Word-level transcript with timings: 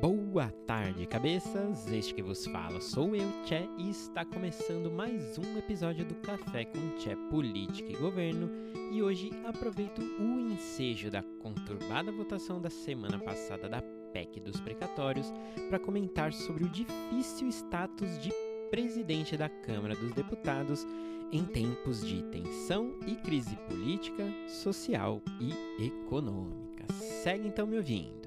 Boa 0.00 0.48
tarde, 0.66 1.06
cabeças! 1.06 1.86
Este 1.92 2.14
que 2.14 2.22
vos 2.22 2.46
fala 2.46 2.80
sou 2.80 3.14
eu, 3.14 3.30
Tché, 3.44 3.68
e 3.76 3.90
está 3.90 4.24
começando 4.24 4.90
mais 4.90 5.36
um 5.36 5.58
episódio 5.58 6.06
do 6.06 6.14
Café 6.14 6.64
com 6.64 6.96
Tché 6.96 7.14
Política 7.28 7.92
e 7.92 7.96
Governo. 7.96 8.48
E 8.90 9.02
hoje 9.02 9.30
aproveito 9.44 10.00
o 10.00 10.40
ensejo 10.40 11.10
da 11.10 11.22
conturbada 11.42 12.10
votação 12.10 12.62
da 12.62 12.70
semana 12.70 13.18
passada 13.18 13.68
da 13.68 13.82
PEC 14.14 14.40
dos 14.40 14.58
precatórios 14.58 15.30
para 15.68 15.78
comentar 15.78 16.32
sobre 16.32 16.64
o 16.64 16.68
difícil 16.70 17.48
status 17.48 18.22
de 18.22 18.32
presidente 18.70 19.36
da 19.36 19.50
Câmara 19.50 19.94
dos 19.94 20.14
Deputados 20.14 20.86
em 21.30 21.44
tempos 21.44 22.00
de 22.00 22.22
tensão 22.22 22.98
e 23.06 23.16
crise 23.16 23.54
política, 23.68 24.24
social 24.48 25.20
e 25.38 25.84
econômica. 25.84 26.90
Segue 27.22 27.46
então 27.46 27.66
me 27.66 27.76
ouvindo. 27.76 28.19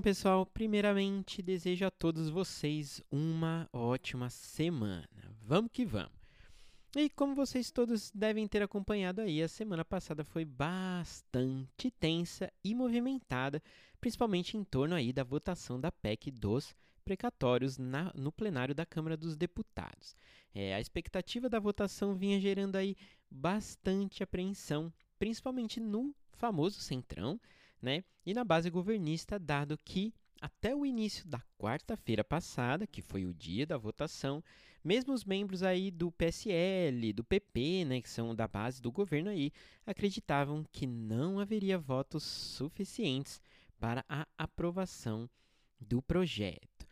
Bom, 0.00 0.02
pessoal, 0.02 0.46
primeiramente 0.46 1.42
desejo 1.42 1.84
a 1.84 1.90
todos 1.90 2.30
vocês 2.30 3.02
uma 3.12 3.68
ótima 3.70 4.30
semana. 4.30 5.06
Vamos 5.42 5.70
que 5.70 5.84
vamos. 5.84 6.18
E 6.96 7.10
como 7.10 7.34
vocês 7.34 7.70
todos 7.70 8.10
devem 8.10 8.48
ter 8.48 8.62
acompanhado 8.62 9.20
aí, 9.20 9.42
a 9.42 9.46
semana 9.46 9.84
passada 9.84 10.24
foi 10.24 10.42
bastante 10.42 11.90
tensa 11.90 12.50
e 12.64 12.74
movimentada, 12.74 13.62
principalmente 14.00 14.56
em 14.56 14.64
torno 14.64 14.94
aí 14.94 15.12
da 15.12 15.22
votação 15.22 15.78
da 15.78 15.92
PEC 15.92 16.30
dos 16.30 16.74
precatórios 17.04 17.76
na, 17.76 18.10
no 18.14 18.32
plenário 18.32 18.74
da 18.74 18.86
Câmara 18.86 19.18
dos 19.18 19.36
Deputados. 19.36 20.16
É, 20.54 20.74
a 20.74 20.80
expectativa 20.80 21.46
da 21.46 21.60
votação 21.60 22.14
vinha 22.14 22.40
gerando 22.40 22.76
aí 22.76 22.96
bastante 23.30 24.22
apreensão, 24.22 24.90
principalmente 25.18 25.78
no 25.78 26.14
famoso 26.32 26.80
Centrão, 26.80 27.38
né? 27.80 28.04
E 28.24 28.34
na 28.34 28.44
base 28.44 28.70
governista, 28.70 29.38
dado 29.38 29.78
que 29.78 30.12
até 30.40 30.74
o 30.74 30.86
início 30.86 31.26
da 31.28 31.42
quarta-feira 31.58 32.24
passada, 32.24 32.86
que 32.86 33.02
foi 33.02 33.26
o 33.26 33.34
dia 33.34 33.66
da 33.66 33.76
votação, 33.76 34.42
mesmo 34.82 35.12
os 35.12 35.24
membros 35.24 35.62
aí 35.62 35.90
do 35.90 36.10
PSL, 36.10 37.12
do 37.12 37.22
PP, 37.22 37.84
né, 37.84 38.00
que 38.00 38.08
são 38.08 38.34
da 38.34 38.48
base 38.48 38.80
do 38.80 38.90
governo 38.90 39.28
aí, 39.28 39.52
acreditavam 39.84 40.64
que 40.72 40.86
não 40.86 41.38
haveria 41.38 41.78
votos 41.78 42.22
suficientes 42.22 43.40
para 43.78 44.04
a 44.08 44.26
aprovação 44.38 45.28
do 45.78 46.00
projeto. 46.00 46.86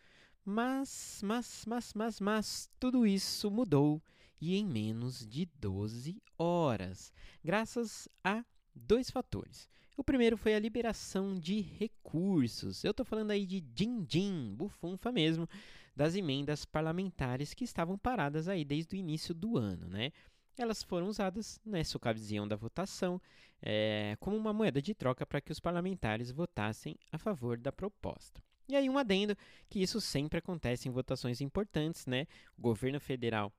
Mas, 0.45 1.21
mas, 1.25 1.65
mas, 1.67 1.95
mas, 1.95 2.21
mas, 2.21 2.71
tudo 2.79 3.07
isso 3.07 3.51
mudou 3.51 4.03
e 4.41 4.57
em 4.57 4.67
menos 4.67 5.27
de 5.27 5.47
12 5.59 6.23
horas, 6.39 7.13
graças 7.43 8.09
a 8.23 8.45
dois 8.79 9.11
fatores. 9.11 9.69
O 9.97 10.05
primeiro 10.05 10.37
foi 10.37 10.55
a 10.55 10.61
liberação 10.61 11.39
de 11.39 11.61
recursos. 11.61 12.85
Eu 12.85 12.93
estou 12.93 13.05
falando 13.05 13.33
aí 13.33 13.45
de 13.45 13.61
din-din, 13.61 14.55
bufunfa 14.55 15.11
mesmo, 15.11 15.49
das 15.95 16.15
emendas 16.15 16.65
parlamentares 16.65 17.53
que 17.53 17.65
estavam 17.65 17.99
paradas 17.99 18.49
aí 18.49 18.65
desde 18.65 18.95
o 18.95 18.99
início 18.99 19.35
do 19.35 19.59
ano, 19.59 19.89
né? 19.89 20.13
Elas 20.57 20.83
foram 20.83 21.09
usadas 21.09 21.61
nessa 21.65 21.97
ocasião 21.97 22.47
da 22.47 22.55
votação 22.55 23.21
é, 23.61 24.17
como 24.21 24.37
uma 24.37 24.53
moeda 24.53 24.81
de 24.81 24.95
troca 24.95 25.27
para 25.27 25.41
que 25.41 25.51
os 25.51 25.59
parlamentares 25.59 26.31
votassem 26.31 26.97
a 27.11 27.19
favor 27.19 27.59
da 27.59 27.73
proposta. 27.73 28.41
E 28.69 28.77
aí 28.77 28.89
um 28.89 28.99
adendo 28.99 29.37
que 29.69 29.83
isso 29.83 30.01
sempre 30.01 30.39
acontece 30.39 30.89
em 30.89 30.93
votações 30.93 31.41
importantes, 31.41 32.07
né? 32.07 32.27
O 32.57 32.63
governo 32.63 33.01
federal 33.01 33.53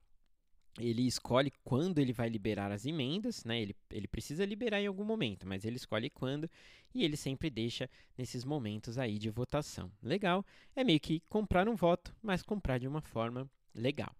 ele 0.78 1.06
escolhe 1.06 1.52
quando 1.64 1.98
ele 1.98 2.12
vai 2.12 2.28
liberar 2.28 2.70
as 2.70 2.86
emendas, 2.86 3.44
né? 3.44 3.60
Ele, 3.60 3.74
ele 3.90 4.06
precisa 4.06 4.44
liberar 4.44 4.80
em 4.80 4.86
algum 4.86 5.04
momento, 5.04 5.46
mas 5.46 5.64
ele 5.64 5.76
escolhe 5.76 6.10
quando 6.10 6.48
e 6.94 7.04
ele 7.04 7.16
sempre 7.16 7.50
deixa 7.50 7.88
nesses 8.16 8.44
momentos 8.44 8.98
aí 8.98 9.18
de 9.18 9.30
votação. 9.30 9.90
Legal, 10.02 10.44
é 10.76 10.84
meio 10.84 11.00
que 11.00 11.22
comprar 11.28 11.68
um 11.68 11.74
voto, 11.74 12.14
mas 12.22 12.42
comprar 12.42 12.78
de 12.78 12.86
uma 12.86 13.00
forma 13.00 13.50
legal. 13.74 14.14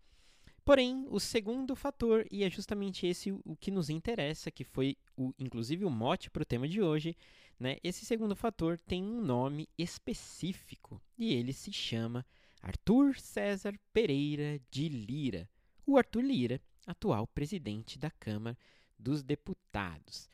Porém, 0.65 1.07
o 1.09 1.19
segundo 1.19 1.75
fator, 1.75 2.27
e 2.31 2.45
é 2.45 2.51
justamente 2.51 3.07
esse 3.07 3.33
o, 3.33 3.57
que 3.59 3.71
nos 3.71 3.89
interessa, 3.89 4.51
que 4.51 4.65
foi 4.65 4.97
o, 5.17 5.33
inclusive 5.39 5.85
o 5.85 5.91
mote 5.91 6.31
para 6.31 6.43
o 6.43 6.47
tema 6.47 6.69
de 6.69 6.83
hoje, 6.83 7.17
né? 7.59 7.79
Esse 7.83 8.05
segundo 8.05 8.37
fator 8.37 8.79
tem 8.79 9.03
um 9.03 9.21
nome 9.21 9.69
específico 9.77 11.01
e 11.19 11.35
ele 11.35 11.53
se 11.53 11.73
chama 11.73 12.25
Arthur 12.63 13.19
César 13.19 13.75
Pereira 13.93 14.61
de 14.71 14.89
Lira 14.89 15.49
o 15.91 15.99
Arthur 15.99 16.23
Lira, 16.23 16.61
atual 16.87 17.27
presidente 17.27 17.99
da 17.99 18.11
Câmara 18.13 18.57
dos 18.97 19.25
Deputados. 19.25 20.29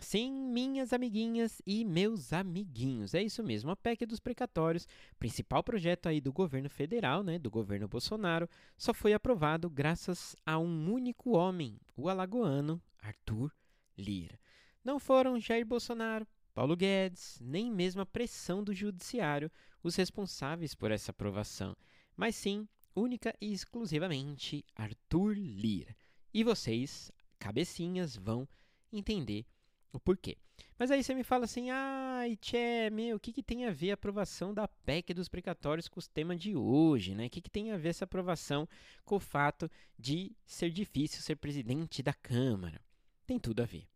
Sim, 0.00 0.32
minhas 0.32 0.92
amiguinhas 0.92 1.60
e 1.66 1.84
meus 1.84 2.32
amiguinhos. 2.32 3.12
É 3.12 3.22
isso 3.22 3.42
mesmo, 3.42 3.70
a 3.70 3.76
PEC 3.76 4.06
dos 4.06 4.18
precatórios, 4.18 4.88
principal 5.18 5.62
projeto 5.62 6.08
aí 6.08 6.20
do 6.20 6.32
governo 6.32 6.70
federal, 6.70 7.22
né, 7.22 7.38
do 7.38 7.50
governo 7.50 7.86
Bolsonaro, 7.86 8.48
só 8.78 8.94
foi 8.94 9.12
aprovado 9.12 9.68
graças 9.68 10.34
a 10.44 10.58
um 10.58 10.90
único 10.90 11.36
homem, 11.36 11.78
o 11.96 12.08
alagoano 12.08 12.82
Arthur 13.02 13.52
Lira. 13.96 14.38
Não 14.82 14.98
foram 14.98 15.38
Jair 15.38 15.66
Bolsonaro, 15.66 16.26
Paulo 16.54 16.76
Guedes, 16.76 17.38
nem 17.42 17.70
mesmo 17.70 18.00
a 18.00 18.06
pressão 18.06 18.64
do 18.64 18.72
judiciário 18.72 19.50
os 19.82 19.96
responsáveis 19.96 20.74
por 20.74 20.90
essa 20.90 21.10
aprovação, 21.10 21.76
mas 22.16 22.34
sim 22.34 22.66
única 22.94 23.34
e 23.40 23.52
exclusivamente 23.52 24.64
Arthur 24.74 25.36
Lira. 25.36 25.96
E 26.32 26.42
vocês, 26.42 27.10
cabecinhas, 27.38 28.16
vão 28.16 28.48
entender 28.92 29.46
o 29.92 30.00
porquê. 30.00 30.36
Mas 30.78 30.90
aí 30.90 31.02
você 31.02 31.14
me 31.14 31.22
fala 31.22 31.44
assim, 31.44 31.70
ai, 31.70 32.36
tchê, 32.36 32.90
meu, 32.90 33.16
o 33.16 33.20
que, 33.20 33.32
que 33.32 33.42
tem 33.42 33.64
a 33.64 33.70
ver 33.70 33.92
a 33.92 33.94
aprovação 33.94 34.52
da 34.52 34.66
PEC 34.66 35.14
dos 35.14 35.28
precatórios 35.28 35.88
com 35.88 36.00
o 36.00 36.02
tema 36.02 36.36
de 36.36 36.56
hoje, 36.56 37.14
né? 37.14 37.26
O 37.26 37.30
que, 37.30 37.40
que 37.40 37.50
tem 37.50 37.70
a 37.70 37.76
ver 37.76 37.90
essa 37.90 38.04
aprovação 38.04 38.68
com 39.04 39.16
o 39.16 39.20
fato 39.20 39.70
de 39.98 40.32
ser 40.44 40.70
difícil 40.70 41.22
ser 41.22 41.36
presidente 41.36 42.02
da 42.02 42.12
Câmara? 42.12 42.80
Tem 43.26 43.38
tudo 43.38 43.62
a 43.62 43.66
ver. 43.66 43.86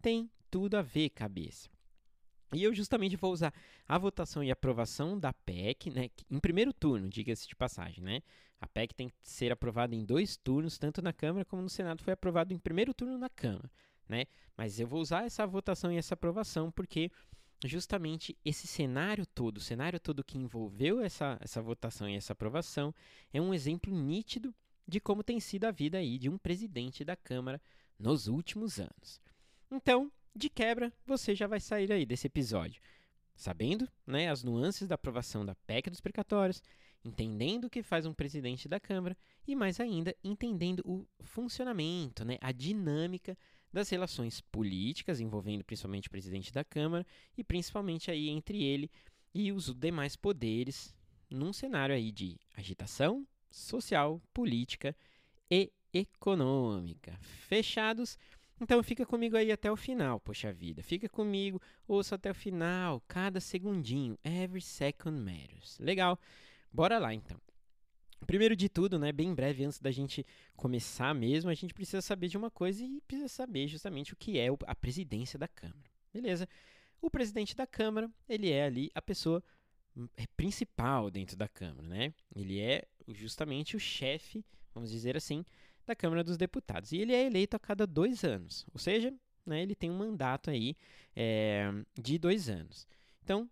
Tem 0.00 0.30
tudo 0.50 0.76
a 0.76 0.82
ver, 0.82 1.10
cabeça. 1.10 1.68
E 2.52 2.62
eu 2.62 2.74
justamente 2.74 3.16
vou 3.16 3.32
usar 3.32 3.52
a 3.88 3.98
votação 3.98 4.42
e 4.42 4.50
aprovação 4.50 5.18
da 5.18 5.32
PEC, 5.32 5.90
né, 5.90 6.10
em 6.30 6.38
primeiro 6.38 6.72
turno, 6.72 7.08
diga-se 7.08 7.48
de 7.48 7.56
passagem, 7.56 8.02
né? 8.02 8.22
A 8.60 8.66
PEC 8.66 8.94
tem 8.94 9.08
que 9.08 9.14
ser 9.22 9.52
aprovada 9.52 9.94
em 9.94 10.04
dois 10.04 10.36
turnos, 10.36 10.78
tanto 10.78 11.02
na 11.02 11.12
Câmara 11.12 11.44
como 11.44 11.62
no 11.62 11.68
Senado 11.68 12.02
foi 12.02 12.12
aprovado 12.12 12.54
em 12.54 12.58
primeiro 12.58 12.94
turno 12.94 13.18
na 13.18 13.28
Câmara, 13.28 13.70
né? 14.08 14.24
Mas 14.56 14.78
eu 14.80 14.86
vou 14.86 15.00
usar 15.00 15.24
essa 15.24 15.46
votação 15.46 15.92
e 15.92 15.96
essa 15.96 16.14
aprovação 16.14 16.70
porque 16.70 17.10
justamente 17.64 18.36
esse 18.44 18.66
cenário 18.66 19.26
todo, 19.26 19.58
o 19.58 19.60
cenário 19.60 19.98
todo 19.98 20.24
que 20.24 20.38
envolveu 20.38 21.00
essa, 21.00 21.38
essa 21.40 21.60
votação 21.60 22.08
e 22.08 22.14
essa 22.14 22.32
aprovação, 22.32 22.94
é 23.32 23.40
um 23.40 23.52
exemplo 23.52 23.92
nítido 23.94 24.54
de 24.86 25.00
como 25.00 25.24
tem 25.24 25.40
sido 25.40 25.64
a 25.64 25.70
vida 25.70 25.98
aí 25.98 26.18
de 26.18 26.28
um 26.28 26.38
presidente 26.38 27.04
da 27.04 27.16
Câmara 27.16 27.60
nos 27.98 28.28
últimos 28.28 28.78
anos. 28.78 29.20
Então, 29.70 30.12
de 30.36 30.50
quebra, 30.50 30.92
você 31.06 31.34
já 31.34 31.46
vai 31.46 31.60
sair 31.60 31.90
aí 31.92 32.04
desse 32.04 32.26
episódio 32.26 32.80
sabendo 33.36 33.86
né, 34.06 34.30
as 34.30 34.42
nuances 34.42 34.88
da 34.88 34.94
aprovação 34.94 35.44
da 35.44 35.54
PEC 35.54 35.90
dos 35.90 36.00
precatórios, 36.00 36.62
entendendo 37.04 37.66
o 37.66 37.70
que 37.70 37.82
faz 37.82 38.06
um 38.06 38.14
presidente 38.14 38.68
da 38.68 38.80
Câmara 38.80 39.16
e, 39.46 39.54
mais 39.54 39.78
ainda, 39.78 40.16
entendendo 40.24 40.82
o 40.84 41.06
funcionamento, 41.20 42.24
né, 42.24 42.38
a 42.40 42.50
dinâmica 42.50 43.36
das 43.72 43.90
relações 43.90 44.40
políticas 44.40 45.20
envolvendo 45.20 45.62
principalmente 45.62 46.08
o 46.08 46.10
presidente 46.10 46.52
da 46.52 46.64
Câmara 46.64 47.06
e 47.36 47.44
principalmente 47.44 48.10
aí 48.10 48.28
entre 48.28 48.64
ele 48.64 48.90
e 49.34 49.52
os 49.52 49.72
demais 49.74 50.16
poderes 50.16 50.96
num 51.28 51.52
cenário 51.52 51.94
aí 51.94 52.10
de 52.10 52.40
agitação 52.56 53.26
social, 53.50 54.20
política 54.32 54.96
e 55.50 55.70
econômica. 55.92 57.18
Fechados? 57.20 58.18
Então 58.60 58.82
fica 58.82 59.04
comigo 59.04 59.36
aí 59.36 59.52
até 59.52 59.70
o 59.70 59.76
final, 59.76 60.18
poxa 60.18 60.52
vida. 60.52 60.82
Fica 60.82 61.08
comigo, 61.08 61.60
ouça 61.86 62.14
até 62.14 62.30
o 62.30 62.34
final, 62.34 63.02
cada 63.06 63.38
segundinho. 63.40 64.18
Every 64.24 64.62
second 64.62 65.18
matters. 65.20 65.78
Legal. 65.78 66.18
Bora 66.72 66.98
lá 66.98 67.12
então. 67.12 67.38
Primeiro 68.26 68.56
de 68.56 68.68
tudo, 68.68 68.98
né, 68.98 69.12
bem 69.12 69.34
breve 69.34 69.64
antes 69.64 69.78
da 69.78 69.90
gente 69.90 70.24
começar 70.56 71.14
mesmo, 71.14 71.50
a 71.50 71.54
gente 71.54 71.74
precisa 71.74 72.00
saber 72.00 72.28
de 72.28 72.36
uma 72.36 72.50
coisa 72.50 72.82
e 72.82 73.00
precisa 73.02 73.28
saber 73.28 73.68
justamente 73.68 74.14
o 74.14 74.16
que 74.16 74.38
é 74.38 74.48
a 74.66 74.74
presidência 74.74 75.38
da 75.38 75.46
Câmara. 75.46 75.90
Beleza? 76.12 76.48
O 77.00 77.10
presidente 77.10 77.54
da 77.54 77.66
Câmara, 77.66 78.10
ele 78.26 78.50
é 78.50 78.64
ali 78.64 78.90
a 78.94 79.02
pessoa 79.02 79.44
é 80.16 80.26
principal 80.36 81.10
dentro 81.10 81.36
da 81.36 81.48
Câmara, 81.48 81.86
né? 81.86 82.14
Ele 82.34 82.60
é 82.60 82.86
justamente 83.08 83.76
o 83.76 83.80
chefe, 83.80 84.44
vamos 84.74 84.90
dizer 84.90 85.16
assim, 85.16 85.44
da 85.86 85.94
Câmara 85.94 86.24
dos 86.24 86.36
Deputados. 86.36 86.92
E 86.92 86.98
ele 86.98 87.14
é 87.14 87.24
eleito 87.24 87.56
a 87.56 87.60
cada 87.60 87.86
dois 87.86 88.24
anos, 88.24 88.66
ou 88.72 88.78
seja, 88.78 89.12
né, 89.44 89.62
ele 89.62 89.74
tem 89.74 89.90
um 89.90 89.96
mandato 89.96 90.50
aí 90.50 90.76
é, 91.14 91.72
de 91.94 92.18
dois 92.18 92.48
anos. 92.48 92.86
Então, 93.22 93.48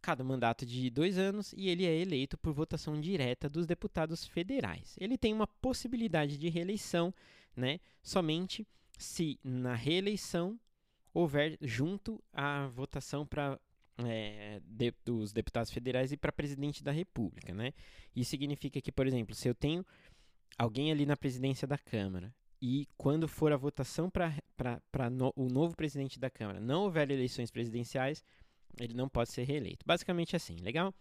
cada 0.00 0.24
mandato 0.24 0.66
de 0.66 0.90
dois 0.90 1.16
anos 1.18 1.54
e 1.56 1.68
ele 1.68 1.86
é 1.86 1.94
eleito 1.94 2.36
por 2.36 2.52
votação 2.52 3.00
direta 3.00 3.48
dos 3.48 3.66
deputados 3.66 4.26
federais. 4.26 4.96
Ele 4.98 5.16
tem 5.16 5.32
uma 5.32 5.46
possibilidade 5.46 6.38
de 6.38 6.48
reeleição, 6.48 7.14
né, 7.56 7.80
somente 8.02 8.66
se 8.98 9.38
na 9.42 9.74
reeleição 9.74 10.58
houver 11.12 11.58
junto 11.60 12.22
a 12.32 12.66
votação 12.68 13.26
para 13.26 13.58
é, 13.98 14.60
de, 14.64 14.92
dos 15.04 15.32
deputados 15.32 15.70
federais 15.70 16.12
e 16.12 16.16
para 16.16 16.32
presidente 16.32 16.82
da 16.82 16.90
República, 16.90 17.54
né? 17.54 17.72
Isso 18.14 18.30
significa 18.30 18.80
que, 18.80 18.90
por 18.90 19.06
exemplo, 19.06 19.34
se 19.34 19.48
eu 19.48 19.54
tenho 19.54 19.84
alguém 20.58 20.90
ali 20.90 21.06
na 21.06 21.16
presidência 21.16 21.66
da 21.66 21.78
Câmara 21.78 22.34
e 22.60 22.86
quando 22.96 23.26
for 23.26 23.52
a 23.52 23.56
votação 23.56 24.08
para 24.08 25.10
no, 25.10 25.32
o 25.34 25.48
novo 25.48 25.76
presidente 25.76 26.20
da 26.20 26.30
Câmara 26.30 26.60
não 26.60 26.84
houver 26.84 27.10
eleições 27.10 27.50
presidenciais, 27.50 28.24
ele 28.78 28.94
não 28.94 29.08
pode 29.08 29.30
ser 29.30 29.42
reeleito. 29.42 29.84
Basicamente 29.84 30.36
assim, 30.36 30.56
legal? 30.56 30.94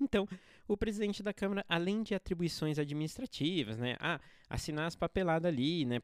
Então, 0.00 0.26
o 0.66 0.76
presidente 0.76 1.22
da 1.22 1.34
Câmara, 1.34 1.64
além 1.68 2.02
de 2.02 2.14
atribuições 2.14 2.78
administrativas, 2.78 3.76
né, 3.76 3.96
ah, 4.00 4.18
assinar 4.48 4.86
as 4.86 4.96
papeladas 4.96 5.52
ali, 5.52 5.84
né, 5.84 6.00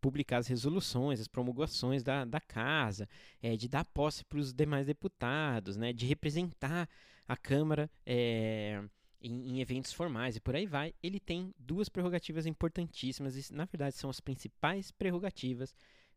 publicar 0.00 0.38
as 0.38 0.48
resoluções, 0.48 1.20
as 1.20 1.28
promulgações 1.28 2.02
da, 2.02 2.24
da 2.24 2.40
casa, 2.40 3.08
é, 3.40 3.56
de 3.56 3.68
dar 3.68 3.84
posse 3.84 4.24
para 4.24 4.38
os 4.38 4.52
demais 4.52 4.86
deputados, 4.86 5.76
né, 5.76 5.92
de 5.92 6.04
representar 6.06 6.88
a 7.28 7.36
Câmara 7.36 7.88
é, 8.04 8.82
em, 9.20 9.50
em, 9.50 9.60
eventos 9.60 9.92
formais 9.92 10.36
e 10.36 10.40
por 10.40 10.54
aí 10.54 10.66
vai, 10.66 10.94
ele 11.02 11.18
tem 11.18 11.54
duas 11.58 11.88
prerrogativas 11.88 12.46
importantíssimas 12.46 13.36
e, 13.36 13.52
na 13.52 13.64
verdade, 13.64 13.96
são 13.96 14.10
as 14.10 14.20
principais 14.20 14.90
prerrogativas 14.90 15.74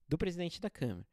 do 0.08 0.18
presidente 0.18 0.62
da 0.62 0.70
Câmara. 0.70 1.08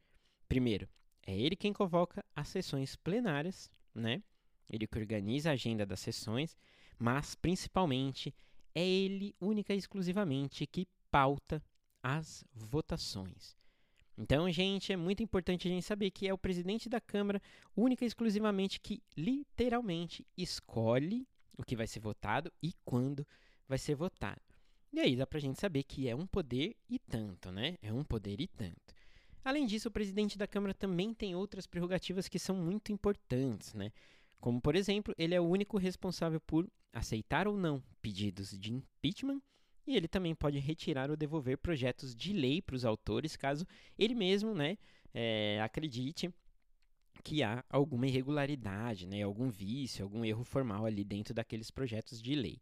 Primeiro, 0.48 0.88
é 1.26 1.36
ele 1.36 1.56
quem 1.56 1.72
convoca 1.72 2.24
as 2.34 2.48
sessões 2.48 2.96
plenárias, 2.96 3.70
né? 3.94 4.22
Ele 4.68 4.86
que 4.86 4.98
organiza 4.98 5.50
a 5.50 5.54
agenda 5.54 5.86
das 5.86 6.00
sessões, 6.00 6.56
mas 6.98 7.34
principalmente 7.34 8.34
é 8.74 8.86
ele 8.86 9.34
única 9.40 9.74
e 9.74 9.78
exclusivamente 9.78 10.66
que 10.66 10.86
pauta 11.10 11.62
as 12.02 12.44
votações. 12.52 13.56
Então, 14.16 14.50
gente, 14.50 14.92
é 14.92 14.96
muito 14.96 15.22
importante 15.22 15.68
a 15.68 15.70
gente 15.70 15.84
saber 15.84 16.10
que 16.10 16.26
é 16.26 16.34
o 16.34 16.38
presidente 16.38 16.88
da 16.88 17.00
Câmara, 17.00 17.40
única 17.76 18.04
e 18.04 18.08
exclusivamente, 18.08 18.80
que 18.80 19.00
literalmente 19.16 20.26
escolhe 20.36 21.26
o 21.58 21.64
que 21.64 21.76
vai 21.76 21.86
ser 21.86 22.00
votado 22.00 22.50
e 22.62 22.72
quando 22.84 23.26
vai 23.68 23.76
ser 23.76 23.94
votado. 23.94 24.40
E 24.92 25.00
aí 25.00 25.14
dá 25.14 25.26
pra 25.26 25.38
gente 25.38 25.60
saber 25.60 25.82
que 25.82 26.08
é 26.08 26.16
um 26.16 26.26
poder 26.26 26.74
e 26.88 26.98
tanto, 26.98 27.52
né? 27.52 27.76
É 27.82 27.92
um 27.92 28.02
poder 28.02 28.40
e 28.40 28.46
tanto. 28.46 28.94
Além 29.44 29.66
disso, 29.66 29.88
o 29.88 29.92
presidente 29.92 30.38
da 30.38 30.46
Câmara 30.46 30.72
também 30.72 31.12
tem 31.12 31.34
outras 31.34 31.66
prerrogativas 31.66 32.28
que 32.28 32.38
são 32.38 32.56
muito 32.56 32.92
importantes, 32.92 33.74
né? 33.74 33.92
Como, 34.40 34.60
por 34.60 34.74
exemplo, 34.74 35.14
ele 35.18 35.34
é 35.34 35.40
o 35.40 35.46
único 35.46 35.76
responsável 35.76 36.40
por 36.40 36.70
aceitar 36.92 37.46
ou 37.46 37.56
não 37.56 37.82
pedidos 38.00 38.58
de 38.58 38.72
impeachment 38.72 39.42
e 39.86 39.96
ele 39.96 40.06
também 40.06 40.34
pode 40.34 40.58
retirar 40.58 41.10
ou 41.10 41.16
devolver 41.16 41.58
projetos 41.58 42.14
de 42.14 42.32
lei 42.32 42.62
para 42.62 42.76
os 42.76 42.84
autores, 42.84 43.36
caso 43.36 43.66
ele 43.98 44.14
mesmo 44.14 44.54
né, 44.54 44.78
é, 45.14 45.60
acredite 45.62 46.32
que 47.28 47.42
há 47.42 47.62
alguma 47.68 48.06
irregularidade, 48.06 49.06
né, 49.06 49.22
algum 49.22 49.50
vício, 49.50 50.02
algum 50.02 50.24
erro 50.24 50.44
formal 50.44 50.86
ali 50.86 51.04
dentro 51.04 51.34
daqueles 51.34 51.70
projetos 51.70 52.22
de 52.22 52.34
lei. 52.34 52.58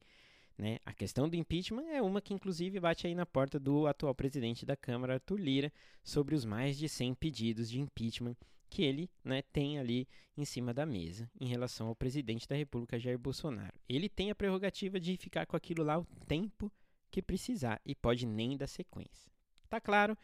Né? 0.59 0.81
A 0.85 0.93
questão 0.93 1.29
do 1.29 1.37
impeachment 1.37 1.85
é 1.85 2.03
uma 2.03 2.21
que, 2.21 2.35
inclusive, 2.35 2.81
bate 2.81 3.07
aí 3.07 3.15
na 3.15 3.25
porta 3.25 3.61
do 3.61 3.87
atual 3.87 4.13
presidente 4.13 4.67
da 4.67 4.75
Câmara, 4.75 5.15
Arthur 5.15 5.39
Lira, 5.39 5.73
sobre 6.03 6.35
os 6.35 6.45
mais 6.45 6.77
de 6.77 6.89
100 6.89 7.15
pedidos 7.15 7.71
de 7.71 7.81
impeachment 7.81 8.35
que 8.69 8.83
ele 8.83 9.09
né, 9.23 9.41
tem 9.53 9.79
ali 9.79 10.09
em 10.37 10.45
cima 10.45 10.75
da 10.75 10.85
mesa 10.85 11.31
em 11.41 11.47
relação 11.47 11.87
ao 11.87 11.95
presidente 11.95 12.49
da 12.49 12.57
República, 12.57 12.99
Jair 12.99 13.21
Bolsonaro. 13.21 13.79
Ele 13.89 14.09
tem 14.09 14.33
a 14.33 14.35
prerrogativa 14.35 14.99
de 14.99 15.17
ficar 15.17 15.47
com 15.47 15.57
aquilo 15.57 15.85
lá 15.85 15.97
o 15.97 16.07
tempo 16.27 16.73
que 17.09 17.23
precisar 17.23 17.81
e 17.87 17.95
pode 17.95 18.27
nem 18.27 18.57
dar 18.57 18.67
sequência. 18.67 19.31
Tá 19.69 19.81
claro? 19.81 20.19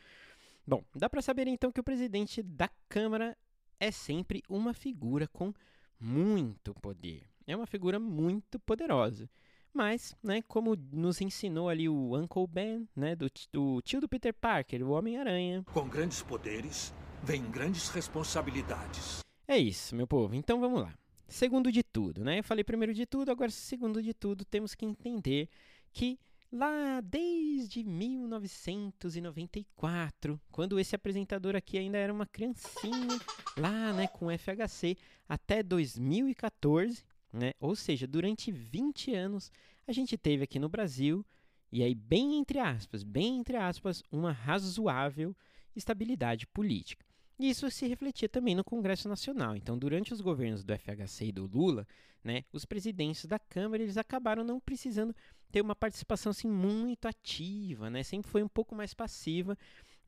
Bom, 0.66 0.82
dá 0.96 1.08
para 1.08 1.22
saber 1.22 1.46
então 1.46 1.70
que 1.70 1.78
o 1.78 1.84
presidente 1.84 2.42
da 2.42 2.68
Câmara 2.88 3.36
é 3.82 3.90
sempre 3.90 4.44
uma 4.48 4.72
figura 4.72 5.26
com 5.26 5.52
muito 5.98 6.72
poder. 6.74 7.24
É 7.44 7.56
uma 7.56 7.66
figura 7.66 7.98
muito 7.98 8.56
poderosa. 8.60 9.28
Mas, 9.74 10.14
né, 10.22 10.40
como 10.42 10.76
nos 10.92 11.20
ensinou 11.20 11.68
ali 11.68 11.88
o 11.88 12.16
Uncle 12.16 12.46
Ben, 12.46 12.88
né, 12.94 13.16
do, 13.16 13.28
do 13.50 13.82
tio 13.82 14.00
do 14.00 14.08
Peter 14.08 14.32
Parker, 14.32 14.84
o 14.86 14.90
Homem-Aranha. 14.90 15.64
Com 15.64 15.88
grandes 15.88 16.22
poderes, 16.22 16.94
vem 17.24 17.42
grandes 17.50 17.88
responsabilidades. 17.88 19.18
É 19.48 19.58
isso, 19.58 19.96
meu 19.96 20.06
povo. 20.06 20.32
Então 20.36 20.60
vamos 20.60 20.82
lá. 20.82 20.96
Segundo 21.26 21.72
de 21.72 21.82
tudo, 21.82 22.22
né? 22.22 22.38
Eu 22.38 22.44
falei 22.44 22.62
primeiro 22.62 22.94
de 22.94 23.04
tudo, 23.04 23.32
agora 23.32 23.50
segundo 23.50 24.00
de 24.00 24.14
tudo, 24.14 24.44
temos 24.44 24.76
que 24.76 24.84
entender 24.84 25.48
que 25.92 26.20
lá 26.52 27.00
desde 27.00 27.82
1994, 27.82 30.38
quando 30.50 30.78
esse 30.78 30.94
apresentador 30.94 31.56
aqui 31.56 31.78
ainda 31.78 31.96
era 31.96 32.12
uma 32.12 32.26
criancinha, 32.26 33.18
lá, 33.56 33.94
né, 33.94 34.06
com 34.06 34.30
FHC, 34.30 34.98
até 35.26 35.62
2014, 35.62 37.02
né? 37.32 37.54
Ou 37.58 37.74
seja, 37.74 38.06
durante 38.06 38.52
20 38.52 39.14
anos 39.14 39.50
a 39.86 39.92
gente 39.92 40.18
teve 40.18 40.44
aqui 40.44 40.58
no 40.58 40.68
Brasil 40.68 41.24
e 41.72 41.82
aí 41.82 41.94
bem 41.94 42.38
entre 42.38 42.58
aspas, 42.58 43.02
bem 43.02 43.38
entre 43.38 43.56
aspas, 43.56 44.02
uma 44.12 44.30
razoável 44.30 45.34
estabilidade 45.74 46.46
política. 46.46 47.06
E 47.38 47.48
isso 47.48 47.70
se 47.70 47.86
refletia 47.86 48.28
também 48.28 48.54
no 48.54 48.64
Congresso 48.64 49.08
Nacional. 49.08 49.56
Então, 49.56 49.78
durante 49.78 50.12
os 50.12 50.20
governos 50.20 50.62
do 50.62 50.72
FHC 50.76 51.26
e 51.26 51.32
do 51.32 51.46
Lula, 51.46 51.86
né, 52.22 52.44
os 52.52 52.64
presidentes 52.64 53.26
da 53.26 53.38
Câmara 53.38 53.82
eles 53.82 53.96
acabaram 53.96 54.44
não 54.44 54.60
precisando 54.60 55.14
ter 55.50 55.60
uma 55.60 55.74
participação 55.74 56.30
assim, 56.30 56.48
muito 56.48 57.06
ativa, 57.06 57.90
né? 57.90 58.02
sempre 58.02 58.30
foi 58.30 58.42
um 58.42 58.48
pouco 58.48 58.74
mais 58.74 58.94
passiva 58.94 59.56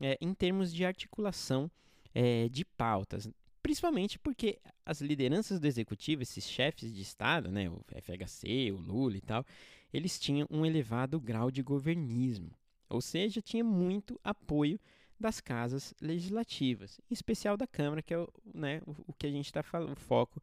é, 0.01 0.17
em 0.19 0.33
termos 0.33 0.73
de 0.73 0.83
articulação 0.83 1.69
é, 2.13 2.49
de 2.49 2.65
pautas. 2.65 3.29
Principalmente 3.61 4.17
porque 4.17 4.59
as 4.85 5.01
lideranças 5.01 5.59
do 5.59 5.67
executivo, 5.67 6.23
esses 6.23 6.47
chefes 6.47 6.93
de 6.93 7.01
Estado, 7.01 7.51
né, 7.51 7.69
o 7.69 7.81
FHC, 8.01 8.71
o 8.71 8.77
Lula 8.77 9.17
e 9.17 9.21
tal, 9.21 9.45
eles 9.93 10.19
tinham 10.19 10.47
um 10.49 10.65
elevado 10.65 11.19
grau 11.19 11.49
de 11.49 11.61
governismo. 11.61 12.51
Ou 12.89 13.01
seja, 13.01 13.41
tinha 13.41 13.63
muito 13.63 14.19
apoio 14.23 14.79
das 15.19 15.39
casas 15.39 15.93
legislativas, 16.01 16.99
em 17.09 17.13
especial 17.13 17.55
da 17.55 17.65
Câmara, 17.65 18.01
que 18.01 18.13
é 18.13 18.17
o, 18.17 18.29
né, 18.53 18.81
o, 18.85 19.13
que 19.13 19.25
a 19.25 19.31
gente 19.31 19.45
está 19.45 19.63
falando, 19.63 19.93
o 19.93 19.99
foco 19.99 20.41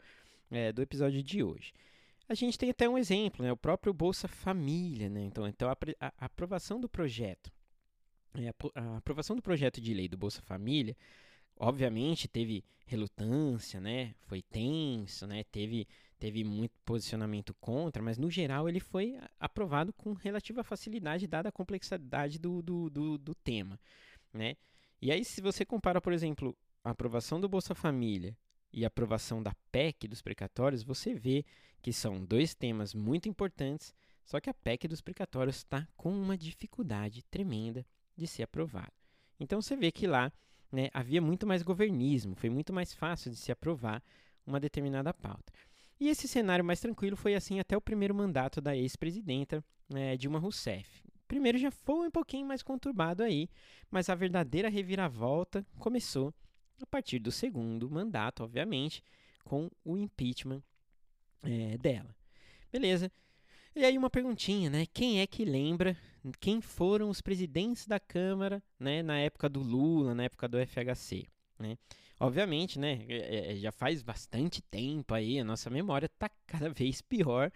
é, 0.50 0.72
do 0.72 0.82
episódio 0.82 1.22
de 1.22 1.42
hoje. 1.42 1.72
A 2.28 2.34
gente 2.34 2.58
tem 2.58 2.70
até 2.70 2.88
um 2.88 2.96
exemplo, 2.96 3.44
né, 3.44 3.52
o 3.52 3.56
próprio 3.56 3.92
Bolsa 3.92 4.26
Família. 4.26 5.08
Né, 5.08 5.24
então, 5.24 5.46
então 5.46 5.68
a, 5.68 5.76
a, 6.00 6.12
aprovação 6.24 6.80
do 6.80 6.88
projeto, 6.88 7.52
é, 8.34 8.48
a, 8.48 8.54
a 8.80 8.96
aprovação 8.96 9.36
do 9.36 9.42
projeto 9.42 9.80
de 9.80 9.92
lei 9.92 10.08
do 10.08 10.16
Bolsa 10.16 10.40
Família, 10.42 10.96
obviamente 11.56 12.26
teve 12.26 12.64
relutância, 12.86 13.80
né, 13.80 14.14
foi 14.22 14.42
tenso, 14.42 15.26
né, 15.26 15.44
teve, 15.44 15.86
teve 16.18 16.44
muito 16.44 16.72
posicionamento 16.84 17.54
contra, 17.60 18.02
mas 18.02 18.18
no 18.18 18.30
geral 18.30 18.68
ele 18.68 18.80
foi 18.80 19.18
aprovado 19.38 19.92
com 19.92 20.12
relativa 20.14 20.64
facilidade, 20.64 21.26
dada 21.26 21.50
a 21.50 21.52
complexidade 21.52 22.38
do, 22.38 22.60
do, 22.62 22.90
do, 22.90 23.18
do 23.18 23.34
tema 23.34 23.78
né? 24.32 24.56
E 25.00 25.10
aí, 25.10 25.24
se 25.24 25.40
você 25.40 25.64
compara, 25.64 26.00
por 26.00 26.12
exemplo, 26.12 26.56
a 26.84 26.90
aprovação 26.90 27.40
do 27.40 27.48
Bolsa 27.48 27.74
Família 27.74 28.36
e 28.72 28.84
a 28.84 28.88
aprovação 28.88 29.42
da 29.42 29.52
PEC 29.70 30.08
dos 30.08 30.22
precatórios, 30.22 30.82
você 30.82 31.12
vê 31.12 31.44
que 31.82 31.92
são 31.92 32.24
dois 32.24 32.54
temas 32.54 32.94
muito 32.94 33.28
importantes, 33.28 33.92
só 34.24 34.40
que 34.40 34.48
a 34.48 34.54
PEC 34.54 34.86
dos 34.86 35.00
precatórios 35.00 35.56
está 35.56 35.86
com 35.96 36.10
uma 36.10 36.38
dificuldade 36.38 37.24
tremenda 37.24 37.84
de 38.16 38.26
ser 38.26 38.44
aprovada. 38.44 38.92
Então 39.40 39.60
você 39.60 39.76
vê 39.76 39.90
que 39.90 40.06
lá 40.06 40.32
né, 40.70 40.88
havia 40.94 41.20
muito 41.20 41.46
mais 41.46 41.62
governismo, 41.62 42.36
foi 42.36 42.48
muito 42.48 42.72
mais 42.72 42.94
fácil 42.94 43.30
de 43.30 43.36
se 43.36 43.50
aprovar 43.50 44.02
uma 44.46 44.60
determinada 44.60 45.12
pauta. 45.12 45.52
E 45.98 46.08
esse 46.08 46.26
cenário 46.26 46.64
mais 46.64 46.80
tranquilo 46.80 47.16
foi 47.16 47.34
assim 47.34 47.58
até 47.60 47.76
o 47.76 47.80
primeiro 47.80 48.14
mandato 48.14 48.60
da 48.60 48.76
ex-presidenta 48.76 49.64
né, 49.88 50.16
Dilma 50.16 50.38
Rousseff 50.38 51.02
primeiro 51.32 51.56
já 51.56 51.70
foi 51.70 52.08
um 52.08 52.10
pouquinho 52.10 52.46
mais 52.46 52.62
conturbado 52.62 53.22
aí, 53.22 53.48
mas 53.90 54.10
a 54.10 54.14
verdadeira 54.14 54.68
reviravolta 54.68 55.64
começou 55.78 56.34
a 56.78 56.84
partir 56.84 57.18
do 57.18 57.32
segundo 57.32 57.90
mandato, 57.90 58.44
obviamente, 58.44 59.02
com 59.42 59.70
o 59.82 59.96
impeachment 59.96 60.62
é, 61.42 61.78
dela. 61.78 62.14
Beleza. 62.70 63.10
E 63.74 63.82
aí 63.82 63.96
uma 63.96 64.10
perguntinha, 64.10 64.68
né? 64.68 64.84
Quem 64.92 65.22
é 65.22 65.26
que 65.26 65.42
lembra 65.42 65.96
quem 66.38 66.60
foram 66.60 67.08
os 67.08 67.22
presidentes 67.22 67.86
da 67.86 67.98
Câmara, 67.98 68.62
né, 68.78 69.02
na 69.02 69.18
época 69.18 69.48
do 69.48 69.60
Lula, 69.60 70.14
na 70.14 70.24
época 70.24 70.46
do 70.46 70.58
FHC, 70.58 71.26
né? 71.58 71.78
Obviamente, 72.20 72.78
né, 72.78 73.06
é, 73.08 73.52
é, 73.52 73.56
já 73.56 73.72
faz 73.72 74.02
bastante 74.02 74.60
tempo 74.60 75.14
aí, 75.14 75.40
a 75.40 75.44
nossa 75.44 75.70
memória 75.70 76.06
está 76.06 76.28
cada 76.46 76.68
vez 76.70 77.00
pior, 77.00 77.50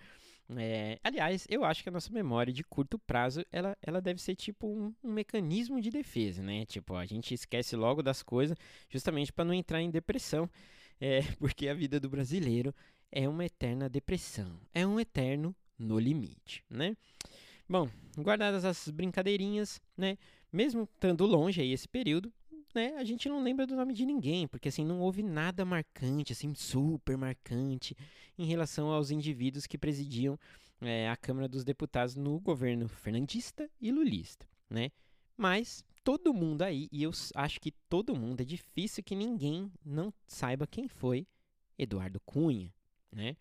é, 0.55 0.99
aliás, 1.03 1.47
eu 1.49 1.65
acho 1.65 1.83
que 1.83 1.89
a 1.89 1.93
nossa 1.93 2.13
memória 2.13 2.53
de 2.53 2.63
curto 2.63 2.99
prazo, 2.99 3.45
ela, 3.51 3.77
ela 3.83 4.01
deve 4.01 4.21
ser 4.21 4.37
tipo 4.37 4.67
um, 4.67 4.95
um 5.03 5.13
mecanismo 5.13 5.81
de 5.81 5.91
defesa, 5.91 6.43
né? 6.43 6.65
Tipo, 6.67 6.95
a 6.95 7.05
gente 7.05 7.35
esquece 7.35 7.75
logo 7.75 8.03
das 8.03 8.23
coisas 8.23 8.57
justamente 8.89 9.33
para 9.33 9.45
não 9.45 9.55
entrar 9.55 9.81
em 9.81 9.91
depressão, 9.91 10.49
é, 11.01 11.21
porque 11.41 11.69
a 11.69 11.75
vida 11.75 11.99
do 11.99 12.09
brasileiro 12.09 12.75
é 13.11 13.29
uma 13.29 13.45
eterna 13.45 13.89
depressão, 13.89 14.61
é 14.73 14.87
um 14.87 15.01
eterno 15.01 15.55
no 15.79 15.99
limite, 15.99 16.63
né? 16.71 16.97
Bom, 17.69 17.89
guardadas 18.17 18.65
essas 18.65 18.93
brincadeirinhas, 18.93 19.81
né? 19.97 20.17
Mesmo 20.53 20.85
estando 20.85 21.27
longe 21.27 21.61
aí 21.61 21.73
esse 21.73 21.89
período, 21.89 22.33
né, 22.77 22.95
a 22.99 23.05
gente 23.05 23.27
não 23.27 23.43
lembra 23.43 23.67
do 23.67 23.75
nome 23.75 23.95
de 23.95 24.05
ninguém, 24.05 24.47
porque 24.47 24.69
assim 24.69 24.85
não 24.85 25.01
houve 25.01 25.23
nada 25.23 25.65
marcante, 25.65 26.33
assim 26.33 26.55
super 26.55 27.17
marcante 27.17 27.97
em 28.39 28.45
relação 28.45 28.93
aos 28.93 29.11
indivíduos 29.11 29.67
que 29.67 29.79
presidiam 29.79 30.39
é, 30.83 31.09
a 31.09 31.17
Câmara 31.17 31.49
dos 31.49 31.65
Deputados 31.65 32.15
no 32.15 32.39
governo 32.39 32.87
fernandista 32.87 33.69
e 33.81 33.91
lulista, 33.91 34.47
né? 34.69 34.91
Mas 35.39 35.83
todo 36.05 36.35
mundo 36.35 36.63
aí, 36.63 36.87
e 36.93 37.03
eu 37.03 37.11
acho 37.35 37.59
que 37.59 37.73
todo 37.89 38.15
mundo, 38.15 38.43
é 38.43 38.45
difícil 38.45 39.03
que 39.03 39.17
ninguém 39.17 39.73
não 39.83 40.13
saiba 40.27 40.67
quem 40.67 40.87
foi 40.87 41.27
Eduardo 41.79 42.21
Cunha, 42.21 42.73
né? 43.11 43.37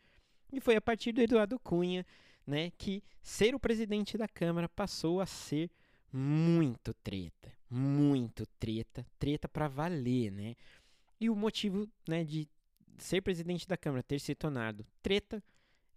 E 0.52 0.62
foi 0.62 0.78
a 0.78 0.82
partir 0.82 1.12
do 1.12 1.22
Eduardo 1.22 1.60
Cunha, 1.60 2.06
né, 2.48 2.72
que 2.78 3.04
ser 3.22 3.54
o 3.54 3.60
presidente 3.60 4.18
da 4.18 4.28
Câmara 4.30 4.70
passou 4.70 5.20
a 5.20 5.26
ser 5.26 5.70
muito 6.16 6.94
treta, 6.94 7.52
muito 7.70 8.46
treta, 8.58 9.06
treta 9.20 9.50
para 9.50 9.68
valer, 9.68 10.32
né? 10.32 10.56
E 11.20 11.30
o 11.30 11.36
motivo, 11.36 11.90
né, 12.08 12.24
de 12.24 12.48
ser 12.98 13.22
presidente 13.22 13.68
da 13.68 13.76
Câmara 13.76 14.02
ter 14.02 14.20
se 14.20 14.34
tornado 14.34 14.86
treta 15.02 15.44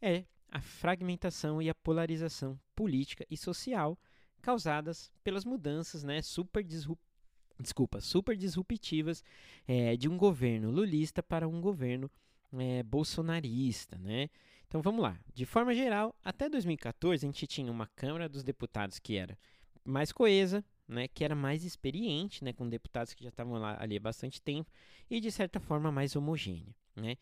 é 0.03 0.25
a 0.51 0.61
fragmentação 0.61 1.63
e 1.63 1.71
a 1.71 1.75
polarização 1.75 2.59
política 2.75 3.25
e 3.31 3.37
social 3.37 3.97
causadas 4.43 5.13
pelas 5.23 5.45
mudanças, 5.45 6.03
né, 6.03 6.21
super 6.21 6.65
desculpa, 6.65 8.01
super 8.01 8.37
disruptivas 8.37 9.23
é, 9.69 9.97
de 9.97 10.09
um 10.09 10.17
governo 10.17 10.71
lulista 10.71 11.23
para 11.23 11.47
um 11.47 11.61
governo 11.61 12.11
é, 12.55 12.83
bolsonarista, 12.83 13.97
né? 13.99 14.29
Então 14.67 14.83
vamos 14.83 15.01
lá. 15.01 15.19
De 15.33 15.47
forma 15.47 15.73
geral, 15.73 16.15
até 16.25 16.49
2014 16.49 17.25
a 17.25 17.29
gente 17.29 17.47
tinha 17.47 17.71
uma 17.71 17.87
Câmara 17.87 18.29
dos 18.29 18.43
Deputados 18.43 18.99
que 18.99 19.17
era 19.17 19.39
mais 19.89 20.13
coesa, 20.13 20.65
né, 20.87 21.09
que 21.09 21.25
era 21.25 21.35
mais 21.35 21.65
experiente, 21.65 22.45
né, 22.45 22.53
com 22.53 22.69
deputados 22.69 23.15
que 23.15 23.23
já 23.23 23.31
estavam 23.31 23.55
lá 23.55 23.77
ali 23.81 23.97
há 23.97 24.01
bastante 24.01 24.41
tempo 24.41 24.71
e 25.11 25.21
de 25.21 25.31
certa 25.31 25.61
forma 25.61 25.91
mais 25.91 26.17
homogênea, 26.17 26.75
né. 26.97 27.17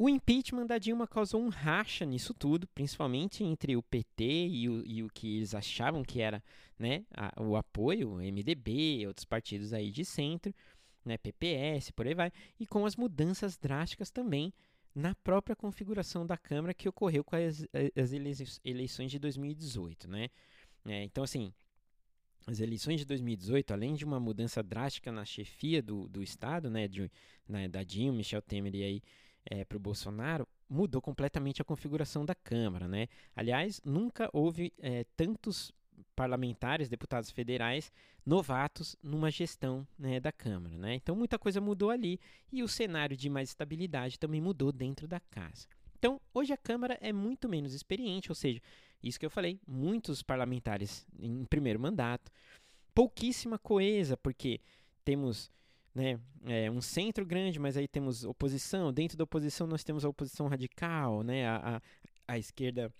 O 0.00 0.08
impeachment 0.08 0.66
da 0.66 0.78
Dilma 0.78 1.08
causou 1.08 1.42
um 1.42 1.48
racha 1.48 2.04
nisso 2.04 2.32
tudo, 2.32 2.68
principalmente 2.68 3.42
entre 3.42 3.76
o 3.76 3.82
PT 3.82 4.46
e 4.46 4.68
o, 4.68 4.86
e 4.86 5.02
o 5.02 5.08
que 5.08 5.38
eles 5.38 5.56
achavam 5.56 6.04
que 6.04 6.20
era 6.20 6.40
né, 6.78 7.04
a, 7.12 7.42
o 7.42 7.56
apoio, 7.56 8.12
o 8.12 8.18
MDB, 8.18 9.08
outros 9.08 9.24
partidos 9.24 9.72
aí 9.72 9.90
de 9.90 10.04
centro, 10.04 10.54
né, 11.04 11.18
PPS, 11.18 11.90
por 11.90 12.06
aí 12.06 12.14
vai, 12.14 12.30
e 12.60 12.66
com 12.66 12.86
as 12.86 12.94
mudanças 12.94 13.56
drásticas 13.56 14.08
também 14.08 14.52
na 14.94 15.16
própria 15.16 15.56
configuração 15.56 16.24
da 16.24 16.36
Câmara 16.36 16.72
que 16.72 16.88
ocorreu 16.88 17.24
com 17.24 17.34
as, 17.34 17.66
as 17.96 18.12
eleições 18.64 19.10
de 19.10 19.18
2018, 19.18 20.08
né? 20.08 20.28
É, 20.86 21.02
então, 21.04 21.24
assim, 21.24 21.52
as 22.46 22.60
eleições 22.60 23.00
de 23.00 23.06
2018, 23.06 23.72
além 23.72 23.94
de 23.94 24.04
uma 24.04 24.18
mudança 24.18 24.62
drástica 24.62 25.12
na 25.12 25.24
chefia 25.24 25.82
do, 25.82 26.08
do 26.08 26.22
Estado, 26.22 26.70
né, 26.70 26.88
de, 26.88 27.10
né, 27.46 27.68
da 27.68 27.82
Dilma, 27.82 28.16
Michel 28.18 28.40
Temer 28.40 28.74
e 28.74 28.82
aí 28.82 29.02
é, 29.44 29.64
para 29.64 29.76
o 29.76 29.80
Bolsonaro, 29.80 30.48
mudou 30.68 31.00
completamente 31.00 31.60
a 31.60 31.64
configuração 31.64 32.24
da 32.24 32.34
Câmara, 32.34 32.86
né? 32.86 33.08
Aliás, 33.34 33.80
nunca 33.84 34.28
houve 34.32 34.72
é, 34.78 35.04
tantos 35.16 35.72
parlamentares, 36.14 36.88
deputados 36.88 37.30
federais, 37.30 37.92
novatos 38.24 38.96
numa 39.02 39.30
gestão 39.30 39.86
né, 39.98 40.20
da 40.20 40.32
Câmara, 40.32 40.76
né? 40.76 40.94
Então 40.94 41.16
muita 41.16 41.38
coisa 41.38 41.60
mudou 41.60 41.90
ali 41.90 42.20
e 42.52 42.62
o 42.62 42.68
cenário 42.68 43.16
de 43.16 43.30
mais 43.30 43.50
estabilidade 43.50 44.18
também 44.18 44.40
mudou 44.40 44.72
dentro 44.72 45.06
da 45.06 45.20
casa. 45.20 45.66
Então 45.98 46.20
hoje 46.34 46.52
a 46.52 46.56
Câmara 46.56 46.98
é 47.00 47.12
muito 47.12 47.48
menos 47.48 47.72
experiente, 47.72 48.30
ou 48.30 48.34
seja, 48.34 48.60
isso 49.02 49.18
que 49.18 49.26
eu 49.26 49.30
falei, 49.30 49.60
muitos 49.66 50.22
parlamentares 50.22 51.06
em 51.18 51.44
primeiro 51.44 51.78
mandato, 51.78 52.30
pouquíssima 52.94 53.58
coesa, 53.58 54.16
porque 54.16 54.60
temos 55.04 55.50
né, 55.94 56.18
é, 56.44 56.70
um 56.70 56.80
centro 56.80 57.24
grande, 57.24 57.58
mas 57.58 57.76
aí 57.76 57.88
temos 57.88 58.24
oposição. 58.24 58.92
Dentro 58.92 59.16
da 59.16 59.24
oposição 59.24 59.66
nós 59.66 59.84
temos 59.84 60.04
a 60.04 60.08
oposição 60.08 60.48
radical, 60.48 61.22
né, 61.22 61.46
a, 61.46 61.76
a, 61.76 61.82
a 62.34 62.38
esquerda 62.38 62.92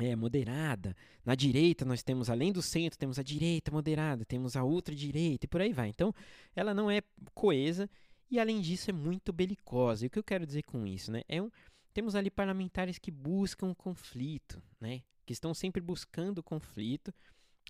é, 0.00 0.16
moderada. 0.16 0.96
Na 1.24 1.34
direita 1.34 1.84
nós 1.84 2.02
temos, 2.02 2.28
além 2.30 2.52
do 2.52 2.62
centro, 2.62 2.98
temos 2.98 3.18
a 3.18 3.22
direita 3.22 3.70
moderada, 3.70 4.24
temos 4.24 4.56
a 4.56 4.64
outra 4.64 4.94
direita 4.94 5.46
e 5.46 5.48
por 5.48 5.60
aí 5.60 5.72
vai. 5.72 5.88
Então, 5.88 6.14
ela 6.54 6.74
não 6.74 6.90
é 6.90 7.02
coesa 7.34 7.88
e, 8.30 8.38
além 8.38 8.60
disso, 8.60 8.90
é 8.90 8.92
muito 8.92 9.32
belicosa. 9.32 10.04
E 10.04 10.08
o 10.08 10.10
que 10.10 10.18
eu 10.18 10.24
quero 10.24 10.46
dizer 10.46 10.62
com 10.62 10.86
isso? 10.86 11.12
Né? 11.12 11.22
É 11.28 11.40
um, 11.40 11.50
temos 11.92 12.14
ali 12.14 12.30
parlamentares 12.30 12.98
que 12.98 13.10
buscam 13.10 13.72
conflito, 13.74 14.60
né? 14.80 15.02
Que 15.24 15.32
estão 15.32 15.54
sempre 15.54 15.80
buscando 15.80 16.42
conflito, 16.42 17.12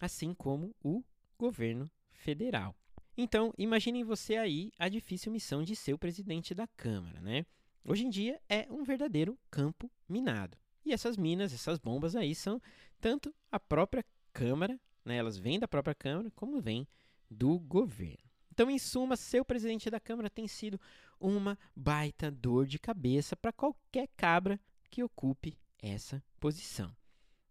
assim 0.00 0.34
como 0.34 0.74
o 0.82 1.02
governo 1.38 1.90
federal. 2.12 2.74
Então, 3.16 3.52
imaginem 3.56 4.02
você 4.02 4.36
aí 4.36 4.72
a 4.78 4.88
difícil 4.88 5.30
missão 5.30 5.62
de 5.62 5.76
ser 5.76 5.92
o 5.92 5.98
presidente 5.98 6.54
da 6.54 6.66
Câmara, 6.66 7.20
né? 7.20 7.46
Hoje 7.84 8.04
em 8.04 8.10
dia 8.10 8.40
é 8.48 8.66
um 8.70 8.82
verdadeiro 8.82 9.38
campo 9.50 9.90
minado. 10.08 10.56
E 10.84 10.92
essas 10.92 11.16
minas, 11.16 11.52
essas 11.52 11.78
bombas 11.78 12.16
aí 12.16 12.34
são 12.34 12.60
tanto 13.00 13.34
a 13.52 13.60
própria 13.60 14.04
Câmara, 14.32 14.80
né? 15.04 15.16
Elas 15.16 15.38
vêm 15.38 15.60
da 15.60 15.68
própria 15.68 15.94
Câmara, 15.94 16.30
como 16.34 16.60
vêm 16.60 16.88
do 17.30 17.58
governo. 17.58 18.24
Então, 18.50 18.70
em 18.70 18.78
suma, 18.78 19.16
ser 19.16 19.40
o 19.40 19.44
presidente 19.44 19.90
da 19.90 20.00
Câmara 20.00 20.30
tem 20.30 20.46
sido 20.48 20.80
uma 21.20 21.58
baita 21.74 22.30
dor 22.30 22.66
de 22.66 22.78
cabeça 22.78 23.36
para 23.36 23.52
qualquer 23.52 24.08
cabra 24.16 24.60
que 24.90 25.02
ocupe 25.02 25.58
essa 25.80 26.22
posição. 26.38 26.94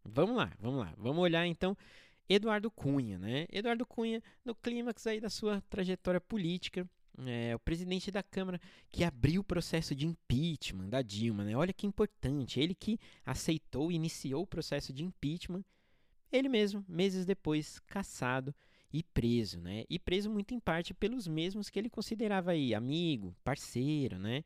Vamos 0.05 0.35
lá, 0.35 0.51
vamos 0.59 0.79
lá. 0.79 0.93
Vamos 0.97 1.21
olhar 1.21 1.45
então 1.47 1.77
Eduardo 2.27 2.69
Cunha, 2.71 3.17
né? 3.17 3.45
Eduardo 3.51 3.85
Cunha, 3.85 4.21
no 4.43 4.55
clímax 4.55 5.07
aí 5.07 5.19
da 5.19 5.29
sua 5.29 5.61
trajetória 5.69 6.21
política, 6.21 6.87
é, 7.25 7.55
o 7.55 7.59
presidente 7.59 8.09
da 8.11 8.23
Câmara 8.23 8.59
que 8.91 9.03
abriu 9.03 9.41
o 9.41 9.43
processo 9.43 9.93
de 9.93 10.05
impeachment 10.05 10.89
da 10.89 11.01
Dilma, 11.01 11.43
né? 11.43 11.55
Olha 11.55 11.73
que 11.73 11.85
importante, 11.85 12.59
ele 12.59 12.73
que 12.73 12.99
aceitou 13.25 13.91
e 13.91 13.95
iniciou 13.95 14.43
o 14.43 14.47
processo 14.47 14.91
de 14.91 15.03
impeachment, 15.03 15.63
ele 16.31 16.49
mesmo, 16.49 16.83
meses 16.87 17.25
depois, 17.25 17.79
caçado 17.79 18.53
e 18.91 19.03
preso, 19.03 19.59
né? 19.59 19.85
E 19.89 19.99
preso 19.99 20.29
muito 20.29 20.53
em 20.53 20.59
parte 20.59 20.93
pelos 20.93 21.27
mesmos 21.27 21.69
que 21.69 21.77
ele 21.77 21.89
considerava 21.89 22.51
aí 22.51 22.73
amigo, 22.73 23.35
parceiro, 23.43 24.17
né? 24.17 24.43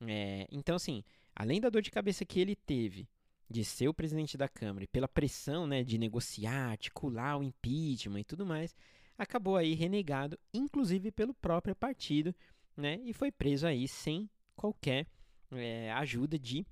É, 0.00 0.46
então, 0.50 0.76
assim, 0.76 1.04
além 1.34 1.60
da 1.60 1.68
dor 1.68 1.82
de 1.82 1.90
cabeça 1.90 2.24
que 2.24 2.40
ele 2.40 2.56
teve 2.56 3.08
de 3.48 3.64
ser 3.64 3.88
o 3.88 3.94
presidente 3.94 4.36
da 4.36 4.48
Câmara 4.48 4.84
e 4.84 4.88
pela 4.88 5.08
pressão 5.08 5.66
né, 5.66 5.82
de 5.82 5.96
negociar, 5.96 6.70
articular 6.70 7.38
o 7.38 7.42
impeachment 7.42 8.20
e 8.20 8.24
tudo 8.24 8.44
mais, 8.44 8.76
acabou 9.16 9.56
aí 9.56 9.74
renegado, 9.74 10.38
inclusive 10.52 11.10
pelo 11.10 11.34
próprio 11.34 11.74
partido, 11.74 12.34
né, 12.76 13.00
e 13.04 13.12
foi 13.12 13.32
preso 13.32 13.66
aí 13.66 13.88
sem 13.88 14.28
qualquer 14.54 15.06
é, 15.52 15.90
ajuda 15.92 16.38
de, 16.38 16.66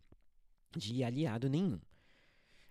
de 0.77 1.03
aliado 1.03 1.49
nenhum. 1.49 1.81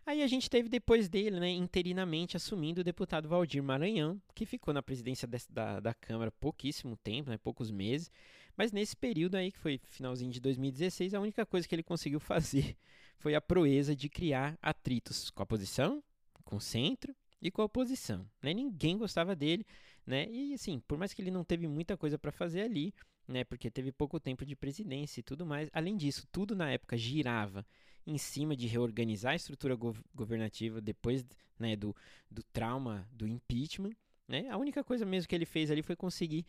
Aí 0.05 0.21
a 0.21 0.27
gente 0.27 0.51
teve 0.51 0.69
depois 0.69 1.09
dele, 1.09 1.39
né, 1.39 1.49
interinamente 1.49 2.37
assumindo 2.37 2.81
o 2.81 2.83
deputado 2.83 3.27
Valdir 3.27 3.63
Maranhão, 3.63 4.21
que 4.35 4.45
ficou 4.45 4.71
na 4.71 4.83
presidência 4.83 5.27
dessa, 5.27 5.51
da, 5.51 5.79
da 5.79 5.93
Câmara 5.95 6.31
pouquíssimo 6.31 6.95
tempo, 6.95 7.31
né, 7.31 7.39
poucos 7.39 7.71
meses, 7.71 8.11
mas 8.55 8.71
nesse 8.71 8.95
período 8.95 9.35
aí, 9.35 9.51
que 9.51 9.57
foi 9.57 9.81
finalzinho 9.89 10.31
de 10.31 10.39
2016, 10.39 11.15
a 11.15 11.19
única 11.19 11.43
coisa 11.43 11.67
que 11.67 11.73
ele 11.73 11.83
conseguiu 11.83 12.19
fazer 12.21 12.77
foi 13.17 13.35
a 13.35 13.41
proeza 13.41 13.95
de 13.95 14.09
criar 14.09 14.57
atritos 14.61 15.29
com 15.29 15.41
a 15.41 15.45
oposição, 15.45 16.03
com 16.43 16.57
o 16.57 16.61
centro 16.61 17.15
e 17.41 17.49
com 17.51 17.61
a 17.61 17.65
oposição. 17.65 18.29
Né? 18.41 18.53
Ninguém 18.53 18.97
gostava 18.97 19.35
dele, 19.35 19.65
né? 20.05 20.27
E 20.29 20.53
assim, 20.53 20.79
por 20.79 20.97
mais 20.97 21.13
que 21.13 21.21
ele 21.21 21.31
não 21.31 21.43
teve 21.43 21.67
muita 21.67 21.97
coisa 21.97 22.17
para 22.17 22.31
fazer 22.31 22.61
ali, 22.61 22.93
né? 23.27 23.43
Porque 23.43 23.71
teve 23.71 23.91
pouco 23.91 24.19
tempo 24.19 24.45
de 24.45 24.55
presidência 24.55 25.19
e 25.19 25.23
tudo 25.23 25.45
mais. 25.45 25.69
Além 25.73 25.97
disso, 25.97 26.27
tudo 26.31 26.55
na 26.55 26.69
época 26.69 26.97
girava 26.97 27.65
em 28.05 28.17
cima 28.17 28.55
de 28.55 28.67
reorganizar 28.67 29.33
a 29.33 29.35
estrutura 29.35 29.75
gov 29.75 29.99
governativa 30.13 30.79
depois 30.79 31.25
né, 31.57 31.75
do, 31.75 31.95
do 32.29 32.43
trauma 32.43 33.07
do 33.11 33.27
impeachment. 33.27 33.95
Né? 34.27 34.47
A 34.49 34.57
única 34.57 34.83
coisa 34.83 35.05
mesmo 35.05 35.27
que 35.27 35.35
ele 35.35 35.45
fez 35.45 35.71
ali 35.71 35.81
foi 35.81 35.95
conseguir 35.95 36.45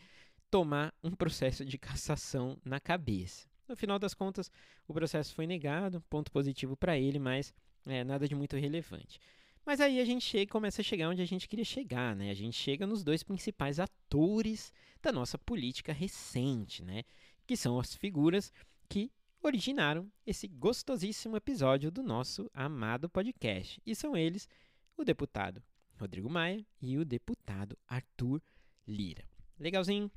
tomar 0.51 0.95
um 1.03 1.11
processo 1.11 1.65
de 1.65 1.79
cassação 1.79 2.59
na 2.65 2.79
cabeça. 2.79 3.49
No 3.69 3.77
final 3.77 3.99
das 3.99 4.15
contas, 4.15 4.51
o 4.87 4.95
processo 4.95 5.35
foi 5.35 5.47
negado, 5.47 6.01
ponto 6.09 6.31
positivo 6.31 6.77
para 6.77 6.99
ele, 6.99 7.19
mas 7.19 7.53
é, 7.87 8.05
nada 8.05 8.29
de 8.29 8.35
muito 8.35 8.57
relevante. 8.57 9.19
Mas 9.65 9.81
aí 9.81 10.01
a 10.01 10.05
gente 10.05 10.25
chega, 10.25 10.53
começa 10.53 10.81
a 10.81 10.85
chegar 10.85 11.09
onde 11.09 11.21
a 11.21 11.27
gente 11.27 11.49
queria 11.49 11.65
chegar, 11.65 12.15
né? 12.15 12.31
A 12.31 12.35
gente 12.35 12.57
chega 12.57 12.87
nos 12.87 13.03
dois 13.03 13.25
principais 13.25 13.81
atores 13.81 14.73
da 15.03 15.11
nossa 15.11 15.37
política 15.37 15.93
recente, 15.93 16.85
né? 16.85 17.03
Que 17.45 17.57
são 17.57 17.79
as 17.81 17.93
figuras 17.95 18.53
que 18.89 19.11
originaram 19.43 20.11
esse 20.25 20.47
gostosíssimo 20.47 21.37
episódio 21.37 21.91
do 21.91 22.03
nosso 22.03 22.49
amado 22.55 23.09
podcast. 23.09 23.81
E 23.85 23.95
são 23.95 24.17
eles 24.17 24.49
o 24.97 25.05
deputado 25.05 25.61
Rodrigo 25.99 26.31
Maia 26.31 26.65
e 26.81 26.97
o 26.97 27.05
deputado 27.05 27.77
Arthur 27.89 28.41
Lira. 28.87 29.25
Legalzinho? 29.59 30.11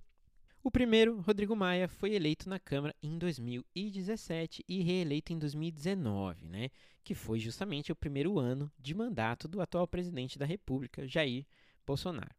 O 0.61 0.69
primeiro, 0.69 1.21
Rodrigo 1.21 1.55
Maia, 1.55 1.87
foi 1.87 2.13
eleito 2.13 2.49
na 2.49 2.59
Câmara 2.59 2.93
em 3.01 3.17
2017 3.17 4.63
e 4.67 4.81
reeleito 4.81 5.31
em 5.31 5.39
2019, 5.39 6.49
né? 6.49 6.69
Que 7.01 7.15
foi 7.15 7.39
justamente 7.39 7.93
o 7.93 7.95
primeiro 7.95 8.37
ano 8.37 8.69
de 8.77 8.93
mandato 8.93 9.47
do 9.47 9.61
atual 9.61 9.87
presidente 9.87 10.37
da 10.37 10.45
República, 10.45 11.07
Jair 11.07 11.45
Bolsonaro. 11.87 12.35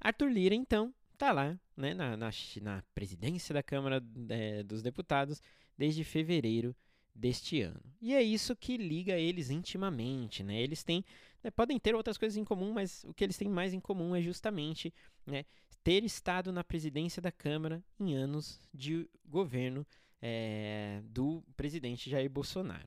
Arthur 0.00 0.30
Lira, 0.30 0.54
então, 0.54 0.94
está 1.12 1.30
lá 1.30 1.60
né, 1.76 1.92
na, 1.92 2.16
na, 2.16 2.30
na, 2.62 2.82
presidência 2.94 3.52
da 3.52 3.62
Câmara 3.62 4.02
é, 4.30 4.62
dos 4.62 4.80
Deputados 4.80 5.42
desde 5.76 6.04
fevereiro 6.04 6.74
deste 7.14 7.60
ano. 7.60 7.80
E 8.00 8.14
é 8.14 8.22
isso 8.22 8.56
que 8.56 8.78
liga 8.78 9.12
eles 9.12 9.50
intimamente, 9.50 10.42
né? 10.42 10.58
Eles 10.58 10.82
têm, 10.82 11.04
né, 11.42 11.50
podem 11.50 11.78
ter 11.78 11.94
outras 11.94 12.16
coisas 12.16 12.36
em 12.38 12.44
comum, 12.44 12.72
mas 12.72 13.04
o 13.04 13.12
que 13.12 13.24
eles 13.24 13.36
têm 13.36 13.48
mais 13.48 13.74
em 13.74 13.80
comum 13.80 14.16
é 14.16 14.22
justamente 14.22 14.94
né, 15.26 15.44
ter 15.88 16.04
estado 16.04 16.52
na 16.52 16.62
presidência 16.62 17.22
da 17.22 17.32
Câmara 17.32 17.82
em 17.98 18.14
anos 18.14 18.60
de 18.74 19.08
governo 19.24 19.86
é, 20.20 21.00
do 21.02 21.42
presidente 21.56 22.10
Jair 22.10 22.28
Bolsonaro. 22.28 22.86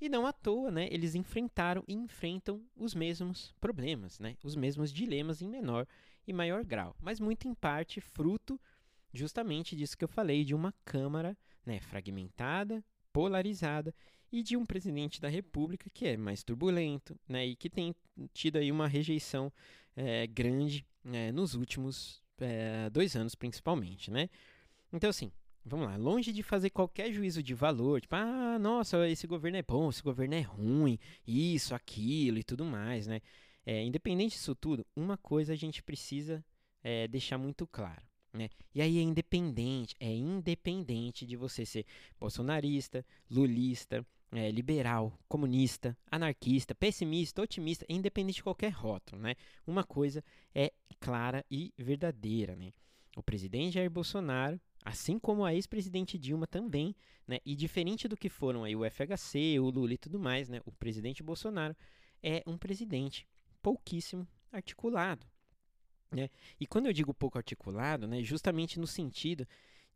E 0.00 0.08
não 0.08 0.26
à 0.26 0.32
toa, 0.32 0.70
né, 0.70 0.88
eles 0.90 1.14
enfrentaram 1.14 1.84
e 1.86 1.92
enfrentam 1.92 2.64
os 2.74 2.94
mesmos 2.94 3.54
problemas, 3.60 4.18
né, 4.18 4.38
os 4.42 4.56
mesmos 4.56 4.90
dilemas 4.90 5.42
em 5.42 5.48
menor 5.50 5.86
e 6.26 6.32
maior 6.32 6.64
grau, 6.64 6.96
mas 6.98 7.20
muito 7.20 7.46
em 7.46 7.52
parte 7.52 8.00
fruto 8.00 8.58
justamente 9.12 9.76
disso 9.76 9.98
que 9.98 10.04
eu 10.04 10.08
falei, 10.08 10.42
de 10.42 10.54
uma 10.54 10.72
Câmara 10.82 11.36
né, 11.66 11.78
fragmentada, 11.78 12.82
polarizada 13.12 13.94
e 14.32 14.42
de 14.42 14.56
um 14.56 14.64
presidente 14.64 15.20
da 15.20 15.28
República 15.28 15.90
que 15.90 16.06
é 16.06 16.16
mais 16.16 16.42
turbulento 16.42 17.20
né, 17.28 17.48
e 17.48 17.54
que 17.54 17.68
tem 17.68 17.94
tido 18.32 18.56
aí 18.56 18.72
uma 18.72 18.88
rejeição 18.88 19.52
é, 19.94 20.26
grande 20.26 20.86
é, 21.04 21.30
nos 21.32 21.54
últimos 21.54 22.22
é, 22.40 22.90
dois 22.90 23.16
anos, 23.16 23.34
principalmente. 23.34 24.10
Né? 24.10 24.28
Então, 24.92 25.10
assim, 25.10 25.30
vamos 25.64 25.86
lá, 25.86 25.96
longe 25.96 26.32
de 26.32 26.42
fazer 26.42 26.70
qualquer 26.70 27.12
juízo 27.12 27.42
de 27.42 27.54
valor, 27.54 28.00
tipo, 28.00 28.14
ah, 28.14 28.58
nossa, 28.58 29.08
esse 29.08 29.26
governo 29.26 29.58
é 29.58 29.62
bom, 29.62 29.88
esse 29.90 30.02
governo 30.02 30.34
é 30.34 30.40
ruim, 30.40 30.98
isso, 31.26 31.74
aquilo 31.74 32.38
e 32.38 32.44
tudo 32.44 32.64
mais, 32.64 33.06
né? 33.06 33.20
É, 33.64 33.84
independente 33.84 34.32
disso 34.32 34.54
tudo, 34.54 34.86
uma 34.96 35.16
coisa 35.16 35.52
a 35.52 35.56
gente 35.56 35.82
precisa 35.82 36.44
é, 36.82 37.06
deixar 37.06 37.38
muito 37.38 37.66
claro. 37.66 38.02
Né? 38.32 38.48
E 38.74 38.80
aí 38.80 38.98
é 38.98 39.02
independente, 39.02 39.94
é 39.98 40.12
independente 40.12 41.26
de 41.26 41.36
você 41.36 41.66
ser 41.66 41.84
bolsonarista, 42.18 43.04
lulista, 43.30 44.06
é, 44.32 44.50
liberal, 44.50 45.18
comunista, 45.28 45.96
anarquista, 46.10 46.74
pessimista, 46.74 47.42
otimista, 47.42 47.84
independente 47.88 48.36
de 48.36 48.42
qualquer 48.42 48.70
rótulo. 48.70 49.20
Né? 49.20 49.34
Uma 49.66 49.84
coisa 49.84 50.22
é 50.54 50.72
clara 51.00 51.44
e 51.50 51.72
verdadeira. 51.76 52.54
Né? 52.54 52.72
O 53.16 53.22
presidente 53.22 53.74
Jair 53.74 53.90
Bolsonaro, 53.90 54.60
assim 54.84 55.18
como 55.18 55.44
a 55.44 55.54
ex-presidente 55.54 56.16
Dilma 56.18 56.46
também, 56.46 56.94
né? 57.26 57.38
e 57.44 57.56
diferente 57.56 58.06
do 58.06 58.16
que 58.16 58.28
foram 58.28 58.64
aí 58.64 58.76
o 58.76 58.88
FHC, 58.88 59.58
o 59.58 59.68
Lula 59.68 59.94
e 59.94 59.98
tudo 59.98 60.18
mais, 60.18 60.48
né? 60.48 60.60
o 60.64 60.72
presidente 60.72 61.22
Bolsonaro 61.22 61.76
é 62.22 62.42
um 62.46 62.56
presidente 62.56 63.26
pouquíssimo 63.60 64.26
articulado. 64.52 65.26
Né? 66.10 66.28
E 66.58 66.66
quando 66.66 66.86
eu 66.86 66.92
digo 66.92 67.14
pouco 67.14 67.38
articulado, 67.38 68.06
né, 68.06 68.22
justamente 68.22 68.80
no 68.80 68.86
sentido 68.86 69.46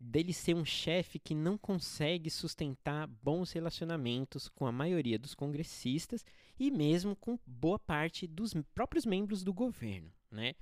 dele 0.05 0.33
ser 0.33 0.55
um 0.55 0.65
chefe 0.65 1.19
que 1.19 1.35
não 1.35 1.57
consegue 1.57 2.31
sustentar 2.31 3.07
bons 3.07 3.53
relacionamentos 3.53 4.49
com 4.49 4.67
a 4.67 4.73
maioria 4.73 5.19
dos 5.19 5.35
congressistas 5.35 6.25
e 6.59 6.71
mesmo 6.71 7.17
com 7.17 7.39
boa 7.47 7.79
parte 7.79 8.27
dos 8.27 8.55
próprios 8.75 9.07
membros 9.07 9.43
do 9.43 9.53
governo. 9.53 10.13
Né? 10.31 10.55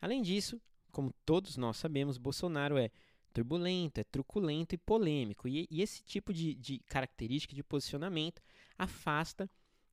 Além 0.00 0.22
disso, 0.22 0.60
como 0.92 1.14
todos 1.24 1.56
nós 1.56 1.78
sabemos, 1.78 2.18
Bolsonaro 2.18 2.76
é 2.76 2.90
turbulento, 3.32 4.00
é 4.00 4.04
truculento 4.04 4.74
e 4.74 4.78
polêmico. 4.78 5.48
E, 5.48 5.66
e 5.70 5.80
esse 5.80 6.02
tipo 6.02 6.32
de, 6.32 6.54
de 6.54 6.78
característica 6.80 7.54
de 7.54 7.62
posicionamento 7.62 8.42
afasta 8.76 9.48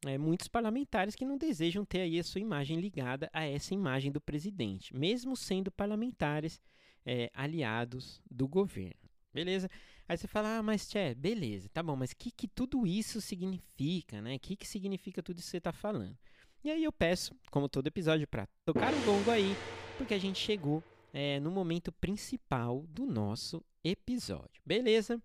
é, 0.05 0.17
muitos 0.17 0.47
parlamentares 0.47 1.15
que 1.15 1.25
não 1.25 1.37
desejam 1.37 1.85
ter 1.85 2.01
aí 2.01 2.19
a 2.19 2.23
sua 2.23 2.41
imagem 2.41 2.79
ligada 2.79 3.29
a 3.33 3.45
essa 3.45 3.73
imagem 3.73 4.11
do 4.11 4.21
presidente, 4.21 4.95
mesmo 4.95 5.35
sendo 5.35 5.71
parlamentares 5.71 6.61
é, 7.07 7.31
aliados 7.33 8.21
do 8.29 8.45
governo. 8.49 9.09
Beleza? 9.33 9.69
Aí 10.09 10.17
você 10.17 10.27
fala, 10.27 10.57
ah, 10.57 10.63
mas 10.63 10.87
tchê, 10.89 11.15
beleza, 11.15 11.69
tá 11.69 11.81
bom, 11.81 11.95
mas 11.95 12.11
o 12.11 12.17
que, 12.17 12.31
que 12.31 12.47
tudo 12.47 12.85
isso 12.85 13.21
significa, 13.21 14.21
né? 14.21 14.35
O 14.35 14.39
que, 14.39 14.57
que 14.57 14.67
significa 14.67 15.23
tudo 15.23 15.37
isso 15.37 15.47
que 15.47 15.51
você 15.51 15.57
está 15.57 15.71
falando? 15.71 16.17
E 16.63 16.69
aí 16.69 16.83
eu 16.83 16.91
peço, 16.91 17.33
como 17.49 17.69
todo 17.69 17.87
episódio, 17.87 18.27
para 18.27 18.47
tocar 18.65 18.93
o 18.93 19.05
gongo 19.05 19.31
aí, 19.31 19.55
porque 19.97 20.13
a 20.13 20.19
gente 20.19 20.39
chegou 20.39 20.83
é, 21.13 21.39
no 21.39 21.49
momento 21.49 21.91
principal 21.93 22.85
do 22.89 23.05
nosso 23.05 23.63
episódio. 23.83 24.61
Beleza? 24.65 25.21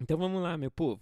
Então 0.00 0.18
vamos 0.18 0.42
lá, 0.42 0.56
meu 0.56 0.70
povo 0.70 1.00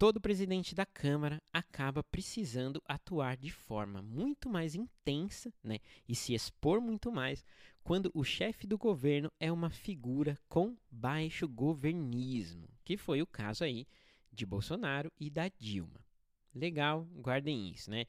todo 0.00 0.18
presidente 0.18 0.74
da 0.74 0.86
Câmara 0.86 1.42
acaba 1.52 2.02
precisando 2.02 2.82
atuar 2.86 3.36
de 3.36 3.50
forma 3.50 4.00
muito 4.00 4.48
mais 4.48 4.74
intensa 4.74 5.52
né, 5.62 5.78
e 6.08 6.14
se 6.14 6.32
expor 6.32 6.80
muito 6.80 7.12
mais 7.12 7.44
quando 7.82 8.10
o 8.14 8.24
chefe 8.24 8.66
do 8.66 8.78
governo 8.78 9.30
é 9.38 9.50
uma 9.50 9.70
figura 9.70 10.38
com 10.48 10.76
baixo 10.90 11.48
governismo, 11.48 12.68
que 12.84 12.96
foi 12.96 13.22
o 13.22 13.26
caso 13.26 13.64
aí 13.64 13.86
de 14.32 14.46
Bolsonaro 14.46 15.10
e 15.18 15.28
da 15.30 15.48
Dilma. 15.58 16.00
Legal, 16.54 17.04
guardem 17.14 17.70
isso, 17.70 17.90
né? 17.90 18.06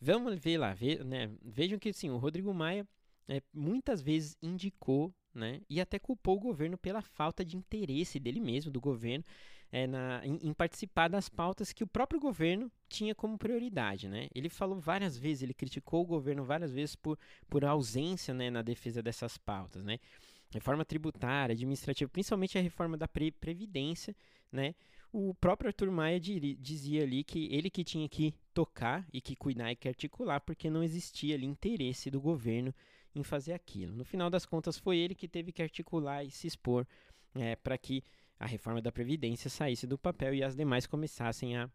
Vamos 0.00 0.38
ver 0.38 0.58
lá, 0.58 0.74
ve, 0.74 1.02
né? 1.04 1.30
vejam 1.42 1.78
que 1.78 1.92
sim, 1.92 2.10
o 2.10 2.18
Rodrigo 2.18 2.52
Maia 2.52 2.86
é, 3.28 3.40
muitas 3.52 4.02
vezes 4.02 4.36
indicou 4.42 5.14
né, 5.34 5.60
e 5.68 5.80
até 5.80 5.98
culpou 5.98 6.36
o 6.36 6.40
governo 6.40 6.76
pela 6.76 7.00
falta 7.00 7.44
de 7.44 7.56
interesse 7.56 8.18
dele 8.18 8.40
mesmo, 8.40 8.70
do 8.70 8.80
governo, 8.80 9.24
é, 9.72 9.86
na, 9.86 10.20
em, 10.22 10.38
em, 10.42 10.52
participar 10.52 11.08
das 11.08 11.30
pautas 11.30 11.72
que 11.72 11.82
o 11.82 11.86
próprio 11.86 12.20
governo 12.20 12.70
tinha 12.90 13.14
como 13.14 13.38
prioridade. 13.38 14.06
Né? 14.06 14.28
Ele 14.34 14.50
falou 14.50 14.78
várias 14.78 15.16
vezes, 15.16 15.42
ele 15.42 15.54
criticou 15.54 16.02
o 16.02 16.06
governo 16.06 16.44
várias 16.44 16.70
vezes 16.70 16.94
por, 16.94 17.18
por 17.48 17.64
ausência 17.64 18.34
né, 18.34 18.50
na 18.50 18.60
defesa 18.60 19.02
dessas 19.02 19.38
pautas. 19.38 19.82
Né? 19.82 19.98
Reforma 20.50 20.84
tributária, 20.84 21.54
administrativa, 21.54 22.10
principalmente 22.10 22.58
a 22.58 22.60
reforma 22.60 22.98
da 22.98 23.08
pre 23.08 23.32
Previdência, 23.32 24.14
né? 24.52 24.74
O 25.10 25.34
próprio 25.34 25.68
Arthur 25.68 25.90
Maia 25.90 26.18
dizia 26.18 27.02
ali 27.02 27.22
que 27.22 27.46
ele 27.54 27.68
que 27.68 27.84
tinha 27.84 28.08
que 28.08 28.34
tocar 28.54 29.06
e 29.12 29.20
que 29.20 29.36
cuidar 29.36 29.70
e 29.70 29.76
que 29.76 29.86
articular, 29.86 30.40
porque 30.40 30.70
não 30.70 30.82
existia 30.82 31.34
ali 31.34 31.44
interesse 31.44 32.10
do 32.10 32.18
governo 32.18 32.74
em 33.14 33.22
fazer 33.22 33.52
aquilo. 33.52 33.94
No 33.94 34.06
final 34.06 34.30
das 34.30 34.46
contas, 34.46 34.78
foi 34.78 34.96
ele 34.96 35.14
que 35.14 35.28
teve 35.28 35.52
que 35.52 35.62
articular 35.62 36.24
e 36.24 36.30
se 36.30 36.46
expor 36.46 36.86
é, 37.34 37.56
para 37.56 37.76
que 37.76 38.02
a 38.42 38.46
reforma 38.46 38.82
da 38.82 38.90
Previdência 38.90 39.48
saísse 39.48 39.86
do 39.86 39.96
papel 39.96 40.34
e 40.34 40.42
as 40.42 40.56
demais 40.56 40.84
começassem 40.84 41.56
a, 41.56 41.70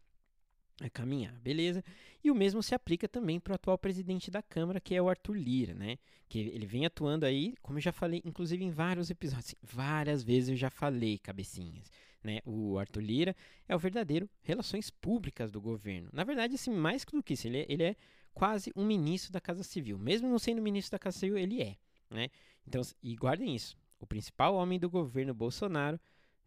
a 0.82 0.90
caminhar, 0.90 1.34
beleza? 1.40 1.82
E 2.22 2.30
o 2.30 2.36
mesmo 2.36 2.62
se 2.62 2.76
aplica 2.76 3.08
também 3.08 3.40
para 3.40 3.54
o 3.54 3.56
atual 3.56 3.78
presidente 3.78 4.30
da 4.30 4.42
Câmara, 4.42 4.82
que 4.82 4.94
é 4.94 5.02
o 5.02 5.08
Arthur 5.08 5.38
Lira, 5.38 5.74
né? 5.74 5.98
Que 6.28 6.40
ele 6.40 6.66
vem 6.66 6.86
atuando 6.86 7.26
aí, 7.26 7.56
como 7.62 7.78
eu 7.78 7.82
já 7.82 7.94
falei, 7.94 8.22
inclusive 8.26 8.66
em 8.66 8.70
vários 8.70 9.10
episódios, 9.10 9.56
várias 9.64 10.22
vezes 10.22 10.50
eu 10.50 10.56
já 10.58 10.70
falei, 10.70 11.18
cabecinhas. 11.18 11.90
Né? 12.22 12.42
O 12.44 12.78
Arthur 12.78 13.02
Lira 13.02 13.36
é 13.66 13.74
o 13.74 13.80
verdadeiro 13.80 14.30
relações 14.42 14.90
públicas 14.90 15.50
do 15.50 15.62
governo. 15.62 16.10
Na 16.12 16.26
verdade, 16.26 16.56
assim, 16.56 16.72
mais 16.72 17.06
do 17.06 17.24
que 17.24 17.34
isso, 17.34 17.48
ele 17.48 17.60
é, 17.60 17.66
ele 17.70 17.84
é 17.84 17.96
quase 18.34 18.74
um 18.76 18.86
ministro 18.86 19.32
da 19.32 19.40
Casa 19.40 19.64
Civil. 19.64 19.98
Mesmo 19.98 20.28
não 20.28 20.38
sendo 20.38 20.62
ministro 20.62 20.92
da 20.92 21.00
Casa 21.00 21.18
Civil, 21.18 21.38
ele 21.38 21.62
é. 21.62 21.78
Né? 22.10 22.28
Então, 22.68 22.82
e 23.02 23.16
guardem 23.16 23.56
isso. 23.56 23.78
O 23.98 24.06
principal 24.06 24.54
homem 24.54 24.78
do 24.78 24.90
governo 24.90 25.34
Bolsonaro 25.34 25.98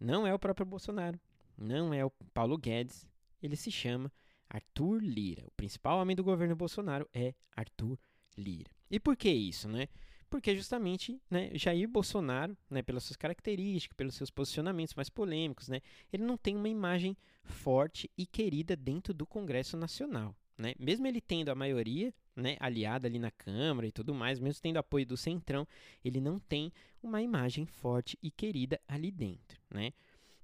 não 0.00 0.26
é 0.26 0.32
o 0.32 0.38
próprio 0.38 0.66
Bolsonaro, 0.66 1.20
não 1.56 1.92
é 1.92 2.04
o 2.04 2.10
Paulo 2.32 2.56
Guedes, 2.56 3.06
ele 3.42 3.54
se 3.54 3.70
chama 3.70 4.10
Arthur 4.48 5.02
Lira. 5.02 5.46
O 5.46 5.52
principal 5.52 6.00
homem 6.00 6.16
do 6.16 6.24
governo 6.24 6.56
Bolsonaro 6.56 7.08
é 7.12 7.34
Arthur 7.54 7.98
Lira. 8.36 8.70
E 8.90 8.98
por 8.98 9.16
que 9.16 9.30
isso, 9.30 9.68
né? 9.68 9.88
Porque 10.30 10.54
justamente, 10.54 11.20
né, 11.28 11.50
Jair 11.54 11.88
Bolsonaro, 11.88 12.56
né, 12.70 12.82
pelas 12.82 13.02
suas 13.02 13.16
características, 13.16 13.96
pelos 13.96 14.14
seus 14.14 14.30
posicionamentos 14.30 14.94
mais 14.94 15.10
polêmicos, 15.10 15.68
né, 15.68 15.80
ele 16.12 16.24
não 16.24 16.36
tem 16.36 16.56
uma 16.56 16.68
imagem 16.68 17.16
forte 17.42 18.08
e 18.16 18.24
querida 18.26 18.76
dentro 18.76 19.12
do 19.12 19.26
Congresso 19.26 19.76
Nacional. 19.76 20.36
Né? 20.60 20.74
Mesmo 20.78 21.06
ele 21.06 21.22
tendo 21.22 21.48
a 21.48 21.54
maioria 21.54 22.12
né, 22.36 22.56
aliada 22.60 23.08
ali 23.08 23.18
na 23.18 23.30
Câmara 23.30 23.86
e 23.86 23.90
tudo 23.90 24.12
mais, 24.14 24.38
mesmo 24.38 24.60
tendo 24.60 24.76
apoio 24.76 25.06
do 25.06 25.16
Centrão, 25.16 25.66
ele 26.04 26.20
não 26.20 26.38
tem 26.38 26.70
uma 27.02 27.22
imagem 27.22 27.64
forte 27.64 28.18
e 28.22 28.30
querida 28.30 28.78
ali 28.86 29.10
dentro. 29.10 29.58
Né? 29.70 29.94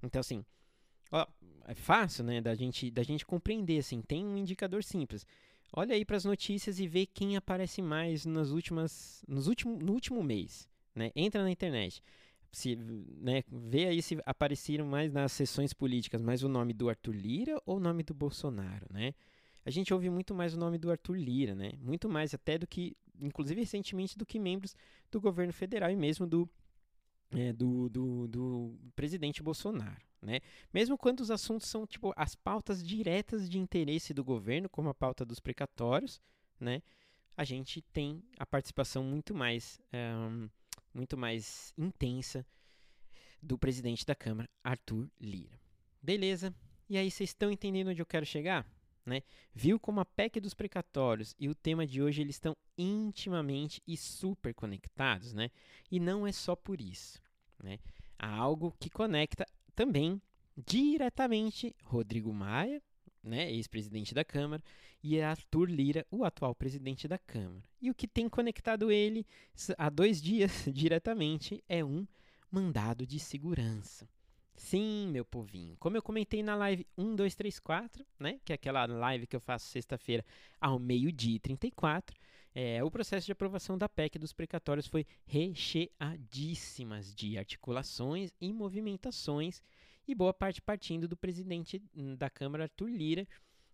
Então, 0.01 0.19
assim, 0.19 0.43
ó, 1.11 1.25
é 1.67 1.75
fácil 1.75 2.23
né, 2.23 2.41
da, 2.41 2.55
gente, 2.55 2.89
da 2.89 3.03
gente 3.03 3.27
compreender. 3.27 3.77
Assim, 3.77 4.01
tem 4.01 4.25
um 4.25 4.35
indicador 4.35 4.83
simples. 4.83 5.23
Olha 5.71 5.93
aí 5.93 6.03
para 6.03 6.17
as 6.17 6.25
notícias 6.25 6.79
e 6.79 6.87
vê 6.87 7.05
quem 7.05 7.37
aparece 7.37 7.79
mais 7.79 8.25
nas 8.25 8.49
últimas, 8.49 9.23
nos 9.27 9.45
no 9.45 9.93
último 9.93 10.23
mês. 10.23 10.67
Né? 10.95 11.11
Entra 11.15 11.43
na 11.43 11.51
internet. 11.51 12.01
Se, 12.51 12.75
né, 12.75 13.43
vê 13.51 13.85
aí 13.85 14.01
se 14.01 14.17
apareceram 14.25 14.87
mais 14.87 15.13
nas 15.13 15.31
sessões 15.31 15.73
políticas 15.73 16.23
mais 16.23 16.41
o 16.41 16.49
nome 16.49 16.73
do 16.73 16.89
Arthur 16.89 17.13
Lira 17.13 17.61
ou 17.67 17.77
o 17.77 17.79
nome 17.79 18.01
do 18.01 18.15
Bolsonaro, 18.15 18.87
né? 18.89 19.13
A 19.67 19.69
gente 19.69 19.93
ouve 19.93 20.09
muito 20.09 20.33
mais 20.33 20.53
o 20.53 20.57
nome 20.57 20.77
do 20.77 20.89
Arthur 20.89 21.17
Lira, 21.17 21.53
né? 21.53 21.73
Muito 21.81 22.07
mais 22.07 22.33
até 22.33 22.57
do 22.57 22.65
que, 22.65 22.95
inclusive 23.19 23.59
recentemente, 23.59 24.17
do 24.17 24.25
que 24.25 24.39
membros 24.39 24.73
do 25.11 25.19
governo 25.19 25.51
federal 25.51 25.91
e 25.91 25.95
mesmo 25.95 26.25
do 26.25 26.49
é, 27.31 27.51
do, 27.51 27.89
do, 27.89 28.29
do 28.29 28.79
presidente 28.95 29.43
Bolsonaro. 29.43 30.01
Né? 30.21 30.39
Mesmo 30.73 30.97
quando 30.97 31.19
os 31.19 31.29
assuntos 31.29 31.67
são 31.67 31.85
tipo 31.85 32.13
as 32.15 32.33
pautas 32.33 32.81
diretas 32.81 33.49
de 33.49 33.59
interesse 33.59 34.13
do 34.13 34.23
governo, 34.23 34.69
como 34.69 34.87
a 34.87 34.93
pauta 34.93 35.25
dos 35.25 35.41
precatórios, 35.41 36.21
né? 36.57 36.81
a 37.35 37.43
gente 37.43 37.81
tem 37.81 38.23
a 38.39 38.45
participação 38.45 39.03
muito 39.03 39.35
mais, 39.35 39.81
um, 39.93 40.47
muito 40.93 41.17
mais 41.17 41.73
intensa 41.77 42.47
do 43.43 43.57
presidente 43.57 44.05
da 44.05 44.15
Câmara, 44.15 44.49
Arthur 44.63 45.09
Lira. 45.19 45.59
Beleza? 46.01 46.55
E 46.89 46.97
aí, 46.97 47.11
vocês 47.11 47.31
estão 47.31 47.51
entendendo 47.51 47.89
onde 47.89 48.01
eu 48.01 48.05
quero 48.05 48.25
chegar? 48.25 48.65
Né? 49.07 49.23
Viu 49.53 49.79
como 49.79 50.01
a 50.01 50.05
PEC 50.05 50.41
dos 50.41 50.53
precatórios 50.53 51.33
e 51.39 51.47
o 51.47 51.55
tema 51.55 51.87
de 51.87 52.01
hoje 52.01 52.21
eles 52.21 52.35
estão 52.35 52.53
intimamente 52.77 53.81
e 53.87 53.95
super 53.95 54.53
conectados, 54.53 55.33
né? 55.33 55.49
E 55.89 55.97
não 55.97 56.27
é 56.27 56.33
só 56.33 56.57
por 56.57 56.81
isso, 56.81 57.21
né? 57.63 57.79
Há 58.19 58.27
algo 58.27 58.75
que 58.77 58.89
conecta 58.89 59.47
também 59.73 60.21
diretamente 60.57 61.73
Rodrigo 61.85 62.33
Maia, 62.33 62.83
né, 63.23 63.49
ex-presidente 63.49 64.13
da 64.13 64.25
Câmara, 64.25 64.61
e 65.01 65.21
Arthur 65.21 65.69
Lira, 65.69 66.05
o 66.11 66.25
atual 66.25 66.53
presidente 66.53 67.07
da 67.07 67.17
Câmara. 67.17 67.63
E 67.81 67.89
o 67.89 67.95
que 67.95 68.09
tem 68.09 68.27
conectado 68.27 68.91
ele 68.91 69.25
há 69.77 69.89
dois 69.89 70.21
dias 70.21 70.65
diretamente 70.73 71.63
é 71.69 71.81
um 71.81 72.05
mandado 72.51 73.07
de 73.07 73.19
segurança. 73.19 74.05
Sim, 74.57 75.07
meu 75.11 75.23
povinho. 75.23 75.77
Como 75.79 75.95
eu 75.95 76.01
comentei 76.01 76.41
na 76.41 76.55
live 76.55 76.85
1234, 76.97 78.03
né, 78.19 78.39
que 78.43 78.51
é 78.51 78.55
aquela 78.55 78.85
live 78.87 79.27
que 79.27 79.35
eu 79.35 79.39
faço 79.39 79.67
sexta-feira 79.67 80.25
ao 80.59 80.79
meio-dia 80.79 81.35
e 81.35 81.39
34, 81.39 82.17
é, 82.55 82.83
o 82.83 82.89
processo 82.89 83.27
de 83.27 83.31
aprovação 83.31 83.77
da 83.77 83.87
PEC 83.87 84.17
dos 84.17 84.33
precatórios 84.33 84.87
foi 84.87 85.05
recheadíssimas 85.27 87.13
de 87.13 87.37
articulações 87.37 88.33
e 88.41 88.51
movimentações, 88.51 89.61
e 90.07 90.15
boa 90.15 90.33
parte 90.33 90.59
partindo 90.59 91.07
do 91.07 91.15
presidente 91.15 91.79
da 92.17 92.29
Câmara, 92.29 92.63
Arthur 92.63 92.89
Lira, 92.89 93.27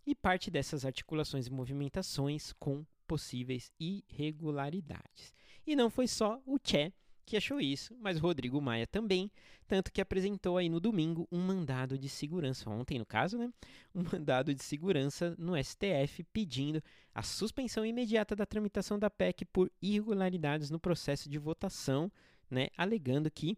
e 0.06 0.14
parte 0.14 0.50
dessas 0.50 0.84
articulações 0.84 1.46
e 1.46 1.50
movimentações 1.50 2.52
com 2.52 2.84
possíveis 3.06 3.72
irregularidades. 3.80 5.32
E 5.66 5.74
não 5.74 5.88
foi 5.88 6.06
só 6.06 6.42
o 6.44 6.58
Tché 6.58 6.92
que 7.24 7.36
achou 7.36 7.60
isso, 7.60 7.96
mas 8.00 8.18
Rodrigo 8.18 8.60
Maia 8.60 8.86
também, 8.86 9.30
tanto 9.66 9.92
que 9.92 10.00
apresentou 10.00 10.58
aí 10.58 10.68
no 10.68 10.78
domingo 10.78 11.26
um 11.32 11.40
mandado 11.40 11.98
de 11.98 12.08
segurança, 12.08 12.68
ontem 12.68 12.98
no 12.98 13.06
caso, 13.06 13.38
né? 13.38 13.52
Um 13.94 14.02
mandado 14.02 14.54
de 14.54 14.62
segurança 14.62 15.34
no 15.38 15.56
STF 15.62 16.22
pedindo 16.32 16.82
a 17.14 17.22
suspensão 17.22 17.84
imediata 17.84 18.36
da 18.36 18.44
tramitação 18.44 18.98
da 18.98 19.08
PEC 19.08 19.44
por 19.46 19.70
irregularidades 19.80 20.70
no 20.70 20.78
processo 20.78 21.28
de 21.28 21.38
votação, 21.38 22.10
né? 22.50 22.68
Alegando 22.76 23.30
que 23.30 23.56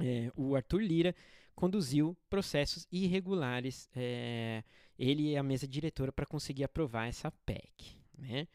é, 0.00 0.32
o 0.34 0.56
Arthur 0.56 0.82
Lira 0.82 1.14
conduziu 1.54 2.16
processos 2.28 2.86
irregulares, 2.90 3.88
é, 3.94 4.64
ele 4.98 5.30
e 5.30 5.36
a 5.36 5.42
mesa 5.42 5.68
diretora, 5.68 6.10
para 6.10 6.26
conseguir 6.26 6.64
aprovar 6.64 7.06
essa 7.06 7.30
PEC, 7.30 7.98
né? 8.16 8.48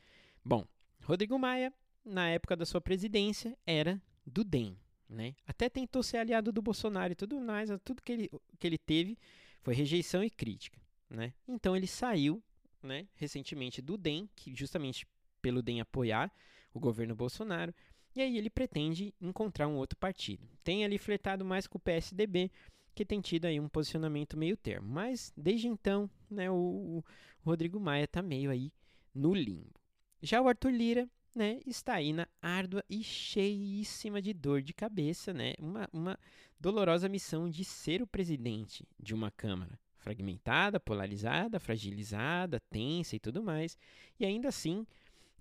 Bom, 0.43 0.65
Rodrigo 1.03 1.37
Maia, 1.37 1.71
na 2.03 2.29
época 2.29 2.55
da 2.55 2.65
sua 2.65 2.81
presidência, 2.81 3.57
era 3.65 4.01
do 4.25 4.43
DEM. 4.43 4.77
Né? 5.07 5.35
Até 5.45 5.69
tentou 5.69 6.01
ser 6.01 6.17
aliado 6.17 6.51
do 6.51 6.61
Bolsonaro 6.61 7.13
e 7.13 7.15
tudo 7.15 7.39
mais, 7.39 7.69
tudo 7.83 8.01
que 8.01 8.11
ele, 8.11 8.31
que 8.59 8.65
ele 8.65 8.77
teve 8.77 9.17
foi 9.61 9.73
rejeição 9.73 10.23
e 10.23 10.29
crítica. 10.29 10.79
Né? 11.09 11.33
Então 11.47 11.75
ele 11.75 11.88
saiu 11.88 12.41
né, 12.81 13.07
recentemente 13.15 13.81
do 13.81 13.97
DEM, 13.97 14.29
que 14.35 14.55
justamente 14.55 15.07
pelo 15.41 15.61
DEM 15.61 15.81
apoiar 15.81 16.31
o 16.73 16.79
governo 16.79 17.15
Bolsonaro, 17.15 17.73
e 18.15 18.21
aí 18.21 18.38
ele 18.38 18.49
pretende 18.49 19.13
encontrar 19.19 19.67
um 19.67 19.75
outro 19.75 19.97
partido. 19.97 20.47
Tem 20.63 20.85
ali 20.85 20.97
flertado 20.97 21.43
mais 21.43 21.67
com 21.67 21.77
o 21.77 21.81
PSDB, 21.81 22.49
que 22.93 23.05
tem 23.05 23.19
tido 23.19 23.45
aí 23.45 23.59
um 23.59 23.67
posicionamento 23.67 24.38
meio 24.38 24.55
termo. 24.55 24.88
Mas 24.88 25.33
desde 25.35 25.67
então, 25.67 26.09
né, 26.29 26.49
o, 26.49 26.55
o 26.55 27.03
Rodrigo 27.41 27.79
Maia 27.79 28.05
está 28.05 28.21
meio 28.21 28.49
aí 28.49 28.71
no 29.13 29.33
limbo. 29.33 29.73
Já 30.21 30.41
o 30.41 30.47
Arthur 30.47 30.71
Lira 30.71 31.09
né, 31.35 31.59
está 31.65 31.95
aí 31.95 32.13
na 32.13 32.27
árdua 32.41 32.83
e 32.89 33.03
cheíssima 33.03 34.21
de 34.21 34.33
dor 34.33 34.61
de 34.61 34.73
cabeça, 34.73 35.33
né, 35.33 35.53
uma, 35.59 35.89
uma 35.91 36.19
dolorosa 36.59 37.09
missão 37.09 37.49
de 37.49 37.65
ser 37.65 38.01
o 38.01 38.07
presidente 38.07 38.87
de 38.97 39.13
uma 39.13 39.29
Câmara 39.29 39.77
fragmentada, 39.97 40.79
polarizada, 40.79 41.59
fragilizada, 41.59 42.59
tensa 42.69 43.15
e 43.15 43.19
tudo 43.19 43.41
mais, 43.43 43.75
e 44.19 44.25
ainda 44.25 44.49
assim 44.49 44.85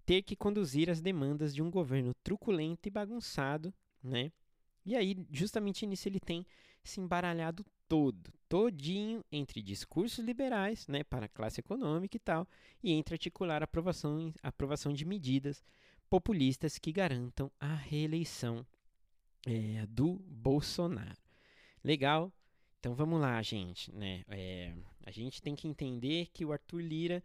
ter 0.07 0.23
que 0.23 0.35
conduzir 0.35 0.91
as 0.91 1.01
demandas 1.01 1.55
de 1.55 1.63
um 1.63 1.71
governo 1.71 2.15
truculento 2.23 2.89
e 2.89 2.91
bagunçado, 2.91 3.73
né? 4.03 4.33
E 4.85 4.97
aí, 4.97 5.17
justamente 5.31 5.87
nisso, 5.87 6.09
ele 6.09 6.21
tem 6.21 6.47
se 6.83 7.01
embaralhado 7.01 7.65
todo, 7.89 8.33
todinho 8.49 9.25
entre 9.31 9.63
discursos 9.63 10.25
liberais, 10.25 10.87
né, 10.89 11.03
para 11.05 11.27
a 11.27 11.29
classe 11.29 11.61
econômica 11.61 12.17
e 12.17 12.21
tal, 12.21 12.47
e 12.83 12.93
entre 12.93 13.15
articular 13.15 13.63
aprovação, 13.63 14.33
aprovação 14.43 14.93
de 14.93 15.05
medidas 15.05 15.63
populistas 16.09 16.79
que 16.79 16.93
garantam 16.93 17.51
a 17.59 17.75
reeleição 17.75 18.67
é, 19.47 19.87
do 19.87 20.15
Bolsonaro. 20.27 21.19
Legal? 21.83 22.33
Então 22.79 22.95
vamos 22.95 23.21
lá, 23.21 23.41
gente. 23.43 23.93
Né? 23.93 24.25
É, 24.29 24.75
a 25.05 25.11
gente 25.11 25.43
tem 25.43 25.55
que 25.55 25.67
entender 25.67 26.29
que 26.33 26.45
o 26.45 26.53
Arthur 26.53 26.81
Lira 26.81 27.23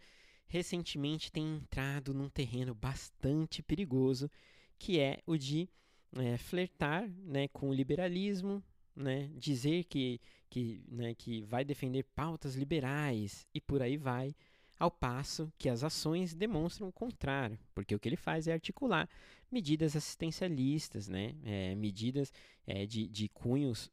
recentemente 0.48 1.32
tem 1.32 1.58
entrado 1.58 2.13
num 2.13 2.30
terreno 2.30 2.74
bastante 2.74 3.62
perigoso, 3.62 4.30
que 4.78 5.00
é 5.00 5.19
o 5.26 5.38
de 5.38 5.69
é, 6.17 6.38
flertar 6.38 7.08
né, 7.10 7.48
com 7.50 7.69
o 7.69 7.74
liberalismo, 7.74 8.63
né, 8.95 9.30
dizer 9.36 9.86
que, 9.86 10.19
que, 10.49 10.82
né, 10.88 11.13
que 11.13 11.41
vai 11.43 11.63
defender 11.63 12.04
pautas 12.15 12.56
liberais 12.56 13.47
e 13.54 13.62
por 13.62 13.82
aí 13.82 13.97
vai, 13.97 14.36
ao 14.80 14.89
passo 14.89 15.52
que 15.58 15.67
as 15.67 15.84
ações 15.84 16.34
demonstram 16.34 16.88
o 16.88 16.93
contrário, 16.93 17.60
porque 17.75 17.93
o 17.93 17.99
que 17.99 18.08
ele 18.08 18.15
faz 18.15 18.47
é 18.47 18.54
articular 18.54 19.10
medidas 19.52 19.95
assistencialistas, 19.95 21.08
né? 21.08 21.36
É, 21.43 21.75
medidas 21.75 22.32
é, 22.65 22.86
de, 22.86 23.08
de 23.08 23.28
cunhos 23.30 23.91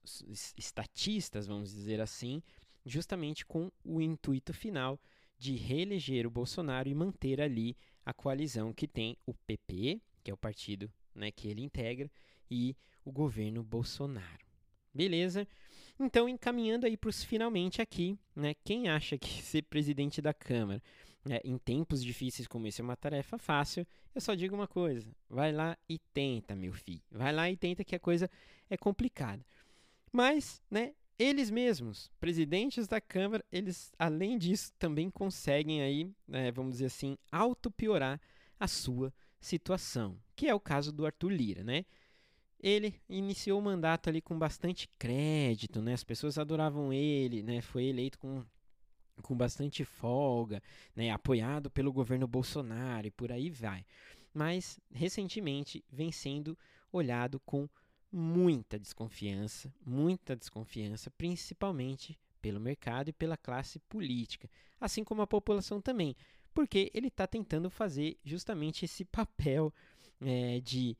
estatistas, 0.56 1.46
vamos 1.46 1.72
dizer 1.72 2.00
assim, 2.00 2.42
justamente 2.85 3.44
com 3.44 3.70
o 3.85 4.00
intuito 4.00 4.52
final 4.52 5.00
de 5.38 5.56
reeleger 5.56 6.26
o 6.26 6.30
Bolsonaro 6.30 6.88
e 6.88 6.94
manter 6.94 7.40
ali 7.40 7.76
a 8.04 8.12
coalizão 8.12 8.72
que 8.72 8.87
tem 8.87 9.16
o 9.26 9.35
PP, 9.35 10.00
que 10.22 10.30
é 10.30 10.35
o 10.35 10.37
partido 10.37 10.90
né, 11.14 11.30
que 11.30 11.48
ele 11.48 11.62
integra, 11.62 12.11
e 12.50 12.76
o 13.04 13.11
governo 13.11 13.62
Bolsonaro. 13.62 14.45
Beleza? 14.96 15.46
Então, 16.00 16.26
encaminhando 16.26 16.87
aí 16.87 16.96
para 16.96 17.11
os 17.11 17.22
finalmente 17.22 17.82
aqui, 17.82 18.18
né? 18.35 18.54
Quem 18.64 18.88
acha 18.88 19.18
que 19.18 19.28
ser 19.42 19.62
presidente 19.62 20.22
da 20.22 20.32
Câmara 20.32 20.82
né, 21.22 21.40
em 21.44 21.59
tempos 21.59 22.02
difíceis 22.02 22.48
como 22.48 22.66
esse 22.66 22.80
é 22.80 22.85
uma 22.85 22.96
tarefa 22.96 23.37
fácil, 23.37 23.87
eu 24.14 24.20
só 24.20 24.35
digo 24.35 24.54
uma 24.54 24.66
coisa: 24.66 25.06
vai 25.28 25.52
lá 25.52 25.76
e 25.88 25.98
tenta, 26.14 26.56
meu 26.56 26.72
filho. 26.72 27.02
Vai 27.11 27.32
lá 27.32 27.50
e 27.50 27.56
tenta 27.56 27.85
que 27.85 27.94
a 27.94 28.00
coisa 28.00 28.30
é 28.70 28.76
complicada. 28.76 29.44
Mas, 30.11 30.62
né? 30.70 30.94
Eles 31.18 31.50
mesmos, 31.50 32.11
presidentes 32.20 32.87
da 32.87 33.00
Câmara, 33.00 33.42
eles, 33.50 33.90
além 33.98 34.37
disso, 34.37 34.70
também 34.78 35.09
conseguem 35.09 35.80
aí, 35.80 36.11
né, 36.28 36.52
vamos 36.52 36.72
dizer 36.72 36.87
assim, 36.87 37.16
auto-piorar 37.32 38.20
a 38.61 38.68
sua 38.68 39.11
situação, 39.40 40.18
que 40.35 40.46
é 40.46 40.54
o 40.54 40.61
caso 40.61 40.92
do 40.92 41.06
Arthur 41.06 41.30
Lira, 41.30 41.64
né? 41.64 41.87
Ele 42.68 43.00
iniciou 43.09 43.61
o 43.61 43.62
mandato 43.62 44.09
ali 44.09 44.20
com 44.20 44.37
bastante 44.37 44.88
crédito, 44.98 45.81
né? 45.81 45.94
As 45.94 46.02
pessoas 46.02 46.37
adoravam 46.37 46.92
ele, 46.92 47.40
né? 47.40 47.61
Foi 47.61 47.85
eleito 47.85 48.18
com, 48.18 48.44
com 49.22 49.37
bastante 49.37 49.85
folga, 49.85 50.61
né? 50.94 51.11
Apoiado 51.11 51.70
pelo 51.70 51.92
governo 51.92 52.26
Bolsonaro 52.26 53.07
e 53.07 53.11
por 53.12 53.31
aí 53.31 53.50
vai. 53.50 53.87
Mas 54.35 54.81
recentemente 54.90 55.85
vem 55.88 56.11
sendo 56.11 56.59
olhado 56.90 57.38
com 57.38 57.68
muita 58.11 58.81
desconfiança, 58.81 59.72
muita 59.85 60.35
desconfiança, 60.35 61.09
principalmente 61.11 62.18
pelo 62.42 62.59
mercado 62.59 63.11
e 63.11 63.12
pela 63.12 63.37
classe 63.37 63.79
política, 63.79 64.50
assim 64.81 65.05
como 65.05 65.22
a 65.22 65.26
população 65.26 65.81
também, 65.81 66.16
porque 66.52 66.90
ele 66.92 67.09
está 67.09 67.29
tentando 67.29 67.70
fazer 67.70 68.18
justamente 68.24 68.85
esse 68.85 69.05
papel 69.05 69.72
é, 70.20 70.61
de 70.61 70.96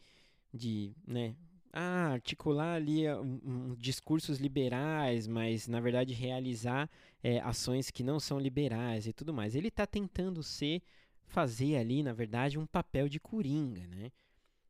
de 0.57 0.95
né, 1.07 1.37
ah, 1.79 2.13
articular 2.13 2.77
ali 2.77 3.07
um, 3.11 3.41
um, 3.45 3.75
discursos 3.75 4.39
liberais, 4.39 5.27
mas 5.27 5.69
na 5.69 5.79
verdade 5.79 6.15
realizar 6.15 6.89
é, 7.23 7.39
ações 7.41 7.91
que 7.91 8.03
não 8.03 8.19
são 8.19 8.41
liberais 8.41 9.07
e 9.07 9.13
tudo 9.13 9.35
mais. 9.35 9.55
Ele 9.55 9.69
está 9.69 9.87
tentando 9.87 10.43
ser, 10.43 10.83
fazer 11.27 11.77
ali, 11.77 12.03
na 12.03 12.15
verdade, 12.15 12.59
um 12.59 12.65
papel 12.65 13.11
de 13.11 13.21
coringa, 13.21 13.87
né? 13.89 14.11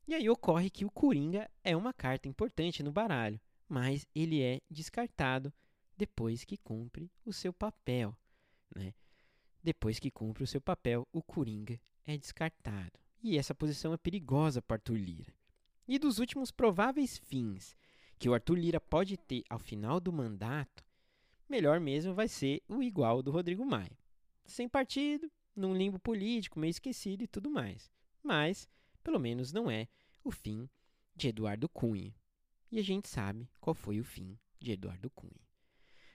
E 0.08 0.16
aí 0.16 0.28
ocorre 0.28 0.68
que 0.68 0.84
o 0.84 0.90
coringa 0.90 1.48
é 1.62 1.76
uma 1.76 1.92
carta 1.92 2.28
importante 2.28 2.82
no 2.82 2.90
baralho, 2.90 3.40
mas 3.68 4.04
ele 4.12 4.42
é 4.42 4.60
descartado 4.68 5.52
depois 5.96 6.42
que 6.42 6.56
cumpre 6.56 7.08
o 7.24 7.32
seu 7.32 7.52
papel, 7.52 8.16
né? 8.74 8.92
Depois 9.62 10.00
que 10.00 10.10
cumpre 10.10 10.42
o 10.42 10.46
seu 10.46 10.60
papel, 10.60 11.06
o 11.12 11.22
coringa 11.22 11.80
é 12.04 12.16
descartado. 12.16 12.98
E 13.22 13.38
essa 13.38 13.54
posição 13.54 13.92
é 13.92 13.96
perigosa 13.96 14.60
para 14.60 14.74
Arthur 14.74 14.96
Lira 14.96 15.35
e 15.86 15.98
dos 15.98 16.18
últimos 16.18 16.50
prováveis 16.50 17.18
fins 17.18 17.76
que 18.18 18.28
o 18.28 18.34
Arthur 18.34 18.58
Lira 18.58 18.80
pode 18.80 19.16
ter 19.16 19.44
ao 19.48 19.58
final 19.58 20.00
do 20.00 20.12
mandato, 20.12 20.84
melhor 21.48 21.78
mesmo 21.80 22.14
vai 22.14 22.28
ser 22.28 22.62
o 22.68 22.82
igual 22.82 23.22
do 23.22 23.30
Rodrigo 23.30 23.64
Maia. 23.64 23.96
Sem 24.44 24.68
partido, 24.68 25.30
num 25.54 25.76
limbo 25.76 25.98
político, 25.98 26.58
meio 26.58 26.70
esquecido 26.70 27.22
e 27.22 27.26
tudo 27.26 27.50
mais. 27.50 27.90
Mas, 28.22 28.68
pelo 29.02 29.18
menos, 29.18 29.52
não 29.52 29.70
é 29.70 29.88
o 30.24 30.30
fim 30.30 30.68
de 31.14 31.28
Eduardo 31.28 31.68
Cunha. 31.68 32.14
E 32.70 32.78
a 32.78 32.82
gente 32.82 33.08
sabe 33.08 33.48
qual 33.60 33.74
foi 33.74 34.00
o 34.00 34.04
fim 34.04 34.38
de 34.58 34.72
Eduardo 34.72 35.10
Cunha. 35.10 35.46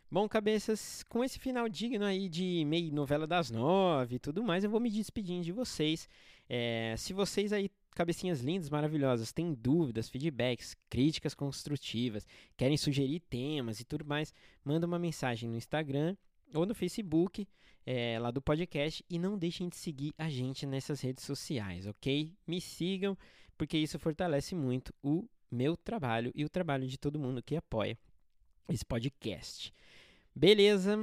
Bom, 0.09 0.27
cabeças, 0.27 1.03
com 1.03 1.23
esse 1.23 1.39
final 1.39 1.69
digno 1.69 2.03
aí 2.03 2.27
de 2.27 2.65
meio 2.65 2.93
novela 2.93 3.25
das 3.25 3.49
nove 3.49 4.15
e 4.15 4.19
tudo 4.19 4.43
mais, 4.43 4.63
eu 4.63 4.69
vou 4.69 4.79
me 4.79 4.89
despedindo 4.89 5.43
de 5.43 5.53
vocês. 5.53 6.09
É, 6.49 6.95
se 6.97 7.13
vocês 7.13 7.53
aí, 7.53 7.71
cabecinhas 8.01 8.41
lindas, 8.41 8.67
maravilhosas, 8.67 9.31
têm 9.31 9.53
dúvidas, 9.53 10.09
feedbacks, 10.09 10.75
críticas 10.89 11.35
construtivas, 11.35 12.25
querem 12.57 12.75
sugerir 12.75 13.19
temas 13.19 13.79
e 13.79 13.85
tudo 13.85 14.03
mais, 14.03 14.33
manda 14.65 14.87
uma 14.87 14.97
mensagem 14.97 15.47
no 15.47 15.55
Instagram 15.55 16.17
ou 16.51 16.65
no 16.65 16.73
Facebook, 16.73 17.47
é, 17.85 18.17
lá 18.17 18.31
do 18.31 18.41
podcast, 18.41 19.05
e 19.07 19.19
não 19.19 19.37
deixem 19.37 19.69
de 19.69 19.75
seguir 19.75 20.15
a 20.17 20.31
gente 20.31 20.65
nessas 20.65 20.99
redes 20.99 21.23
sociais, 21.23 21.85
ok? 21.85 22.33
Me 22.47 22.59
sigam, 22.59 23.15
porque 23.55 23.77
isso 23.77 23.99
fortalece 23.99 24.55
muito 24.55 24.91
o 25.03 25.29
meu 25.51 25.77
trabalho 25.77 26.31
e 26.33 26.43
o 26.43 26.49
trabalho 26.49 26.87
de 26.87 26.97
todo 26.97 27.19
mundo 27.19 27.43
que 27.43 27.55
apoia 27.55 27.95
esse 28.67 28.83
podcast. 28.83 29.71
Beleza? 30.35 30.97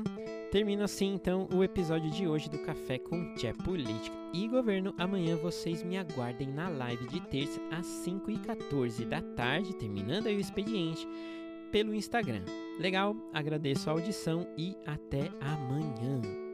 Termina 0.51 0.85
assim 0.85 1.13
então 1.15 1.47
o 1.53 1.63
episódio 1.63 2.11
de 2.11 2.27
hoje 2.27 2.49
do 2.49 2.59
Café 2.59 2.99
com 2.99 3.35
Tchê 3.35 3.53
Política 3.53 4.17
e 4.33 4.49
Governo. 4.49 4.95
Amanhã 4.97 5.37
vocês 5.37 5.83
me 5.83 5.99
aguardem 5.99 6.49
na 6.49 6.69
live 6.69 7.07
de 7.09 7.21
terça 7.21 7.61
às 7.71 7.87
5h14 7.87 9.05
da 9.07 9.21
tarde, 9.21 9.75
terminando 9.75 10.27
aí 10.27 10.37
o 10.37 10.41
expediente, 10.41 11.07
pelo 11.71 11.95
Instagram. 11.95 12.43
Legal? 12.81 13.15
Agradeço 13.33 13.91
a 13.91 13.93
audição 13.93 14.47
e 14.57 14.75
até 14.87 15.31
amanhã. 15.41 16.48